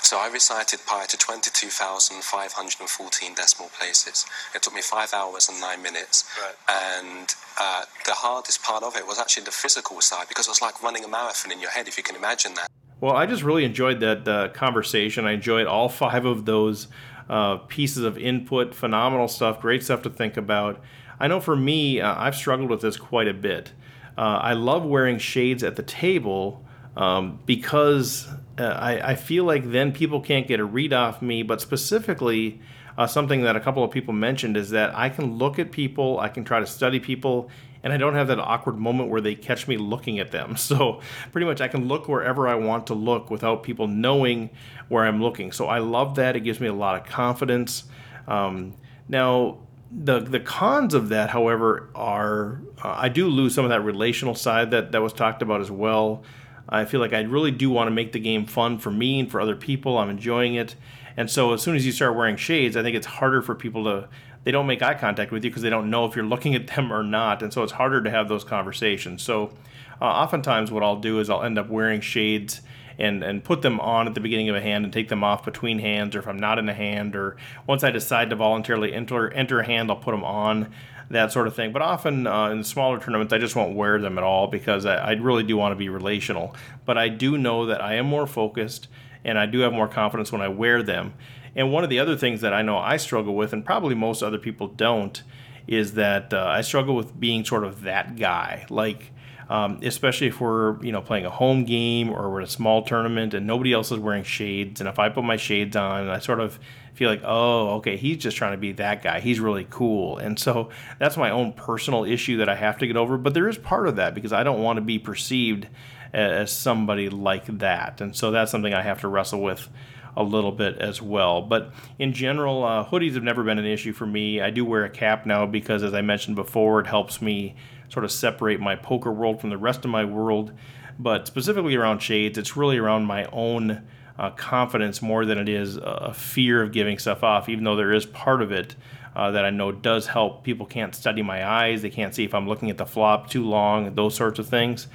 [0.02, 4.26] So I recited pi to 22,514 decimal places.
[4.54, 6.28] It took me five hours and nine minutes.
[6.68, 10.60] And uh, the hardest part of it was actually the physical side because it was
[10.60, 12.66] like running a marathon in your head, if you can imagine that.
[13.00, 15.24] Well, I just really enjoyed that uh, conversation.
[15.24, 16.88] I enjoyed all five of those
[17.30, 18.74] uh, pieces of input.
[18.74, 19.60] Phenomenal stuff.
[19.60, 20.82] Great stuff to think about.
[21.18, 23.72] I know for me, uh, I've struggled with this quite a bit.
[24.18, 26.66] Uh, I love wearing shades at the table
[26.96, 28.28] um, because
[28.58, 32.60] uh, I, I feel like then people can't get a read off me, but specifically,
[32.98, 36.20] uh, something that a couple of people mentioned is that I can look at people,
[36.20, 37.50] I can try to study people,
[37.82, 40.56] and I don't have that awkward moment where they catch me looking at them.
[40.62, 41.00] So,
[41.32, 44.50] pretty much, I can look wherever I want to look without people knowing
[44.88, 45.50] where I'm looking.
[45.52, 46.36] So, I love that.
[46.36, 47.84] It gives me a lot of confidence.
[48.28, 48.74] Um,
[49.08, 49.58] now,
[49.90, 54.34] the the cons of that, however, are uh, I do lose some of that relational
[54.34, 56.22] side that that was talked about as well.
[56.68, 59.30] I feel like I really do want to make the game fun for me and
[59.30, 59.98] for other people.
[59.98, 60.74] I'm enjoying it.
[61.16, 63.84] And so as soon as you start wearing shades, I think it's harder for people
[63.84, 64.08] to
[64.44, 66.66] they don't make eye contact with you because they don't know if you're looking at
[66.66, 67.42] them or not.
[67.42, 69.22] And so it's harder to have those conversations.
[69.22, 69.52] So
[70.00, 72.60] uh, oftentimes what I'll do is I'll end up wearing shades
[72.98, 75.44] and and put them on at the beginning of a hand and take them off
[75.44, 77.36] between hands or if I'm not in a hand or
[77.66, 80.72] once I decide to voluntarily enter enter a hand, I'll put them on
[81.12, 81.72] that sort of thing.
[81.72, 84.96] But often uh, in smaller tournaments, I just won't wear them at all because I,
[84.96, 86.54] I really do want to be relational.
[86.84, 88.88] But I do know that I am more focused
[89.24, 91.14] and I do have more confidence when I wear them.
[91.54, 94.22] And one of the other things that I know I struggle with, and probably most
[94.22, 95.22] other people don't,
[95.68, 98.66] is that uh, I struggle with being sort of that guy.
[98.68, 99.12] Like,
[99.48, 102.82] Um, especially if we're you know playing a home game or we're in a small
[102.82, 106.20] tournament and nobody else is wearing shades, and if I put my shades on, I
[106.20, 106.58] sort of
[106.94, 109.20] feel like, oh, okay, he's just trying to be that guy.
[109.20, 112.96] He's really cool, and so that's my own personal issue that I have to get
[112.96, 113.16] over.
[113.16, 115.68] But there is part of that because I don't want to be perceived
[116.12, 119.68] as somebody like that, and so that's something I have to wrestle with
[120.16, 121.42] a little bit as well.
[121.42, 124.40] But in general, uh, hoodies have never been an issue for me.
[124.40, 127.56] I do wear a cap now because, as I mentioned before, it helps me
[127.88, 130.52] sort of separate my poker world from the rest of my world.
[130.98, 133.82] But specifically around shades, it's really around my own
[134.18, 137.92] uh, confidence more than it is a fear of giving stuff off, even though there
[137.92, 138.76] is part of it.
[139.14, 140.42] Uh, that I know does help.
[140.42, 141.82] People can't study my eyes.
[141.82, 144.86] They can't see if I'm looking at the flop too long, those sorts of things.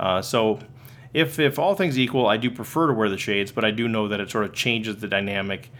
[0.00, 0.60] Uh, so
[1.12, 3.86] if if all things equal, I do prefer to wear the shades, but I do
[3.86, 5.70] know that it sort of changes the dynamic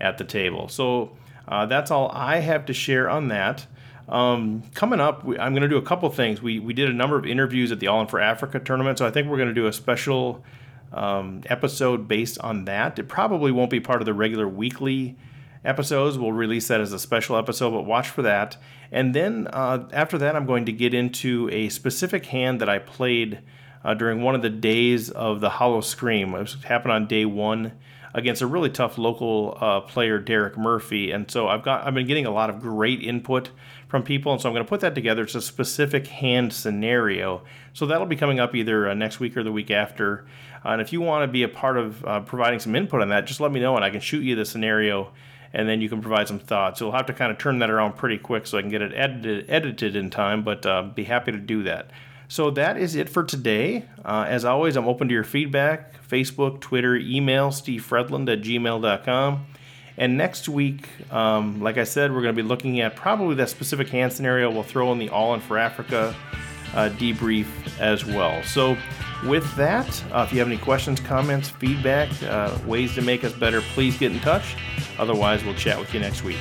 [0.00, 0.68] at the table.
[0.68, 1.12] So
[1.48, 3.66] uh, that's all I have to share on that.
[4.08, 6.42] Um, coming up, we, I'm going to do a couple things.
[6.42, 9.06] We we did a number of interviews at the All In for Africa tournament, so
[9.06, 10.42] I think we're going to do a special
[10.92, 12.98] um, episode based on that.
[12.98, 15.16] It probably won't be part of the regular weekly
[15.64, 16.18] episodes.
[16.18, 18.56] We'll release that as a special episode, but watch for that.
[18.90, 22.78] And then uh, after that, I'm going to get into a specific hand that I
[22.78, 23.40] played
[23.84, 26.34] uh, during one of the days of the Howl-O-Scream.
[26.34, 27.72] It happened on day one
[28.14, 31.10] against a really tough local uh, player, Derek Murphy.
[31.10, 33.50] And so I've got I've been getting a lot of great input
[33.88, 35.22] from people, and so I'm going to put that together.
[35.22, 37.42] It's a specific hand scenario.
[37.72, 40.26] So that'll be coming up either uh, next week or the week after.
[40.64, 43.08] Uh, and if you want to be a part of uh, providing some input on
[43.10, 45.12] that, just let me know, and I can shoot you the scenario.
[45.54, 46.78] And then you can provide some thoughts.
[46.78, 48.80] So You'll have to kind of turn that around pretty quick so I can get
[48.80, 51.90] it edited, edited in time, but uh, be happy to do that.
[52.28, 53.84] So that is it for today.
[54.02, 59.46] Uh, as always, I'm open to your feedback Facebook, Twitter, email, stevefredlund at gmail.com.
[59.98, 63.50] And next week, um, like I said, we're going to be looking at probably that
[63.50, 64.50] specific hand scenario.
[64.50, 66.14] We'll throw in the All In for Africa
[66.74, 67.46] uh, debrief
[67.78, 68.42] as well.
[68.42, 68.76] So,
[69.26, 73.32] with that, uh, if you have any questions, comments, feedback, uh, ways to make us
[73.32, 74.56] better, please get in touch.
[74.98, 76.38] Otherwise, we'll chat with you next week.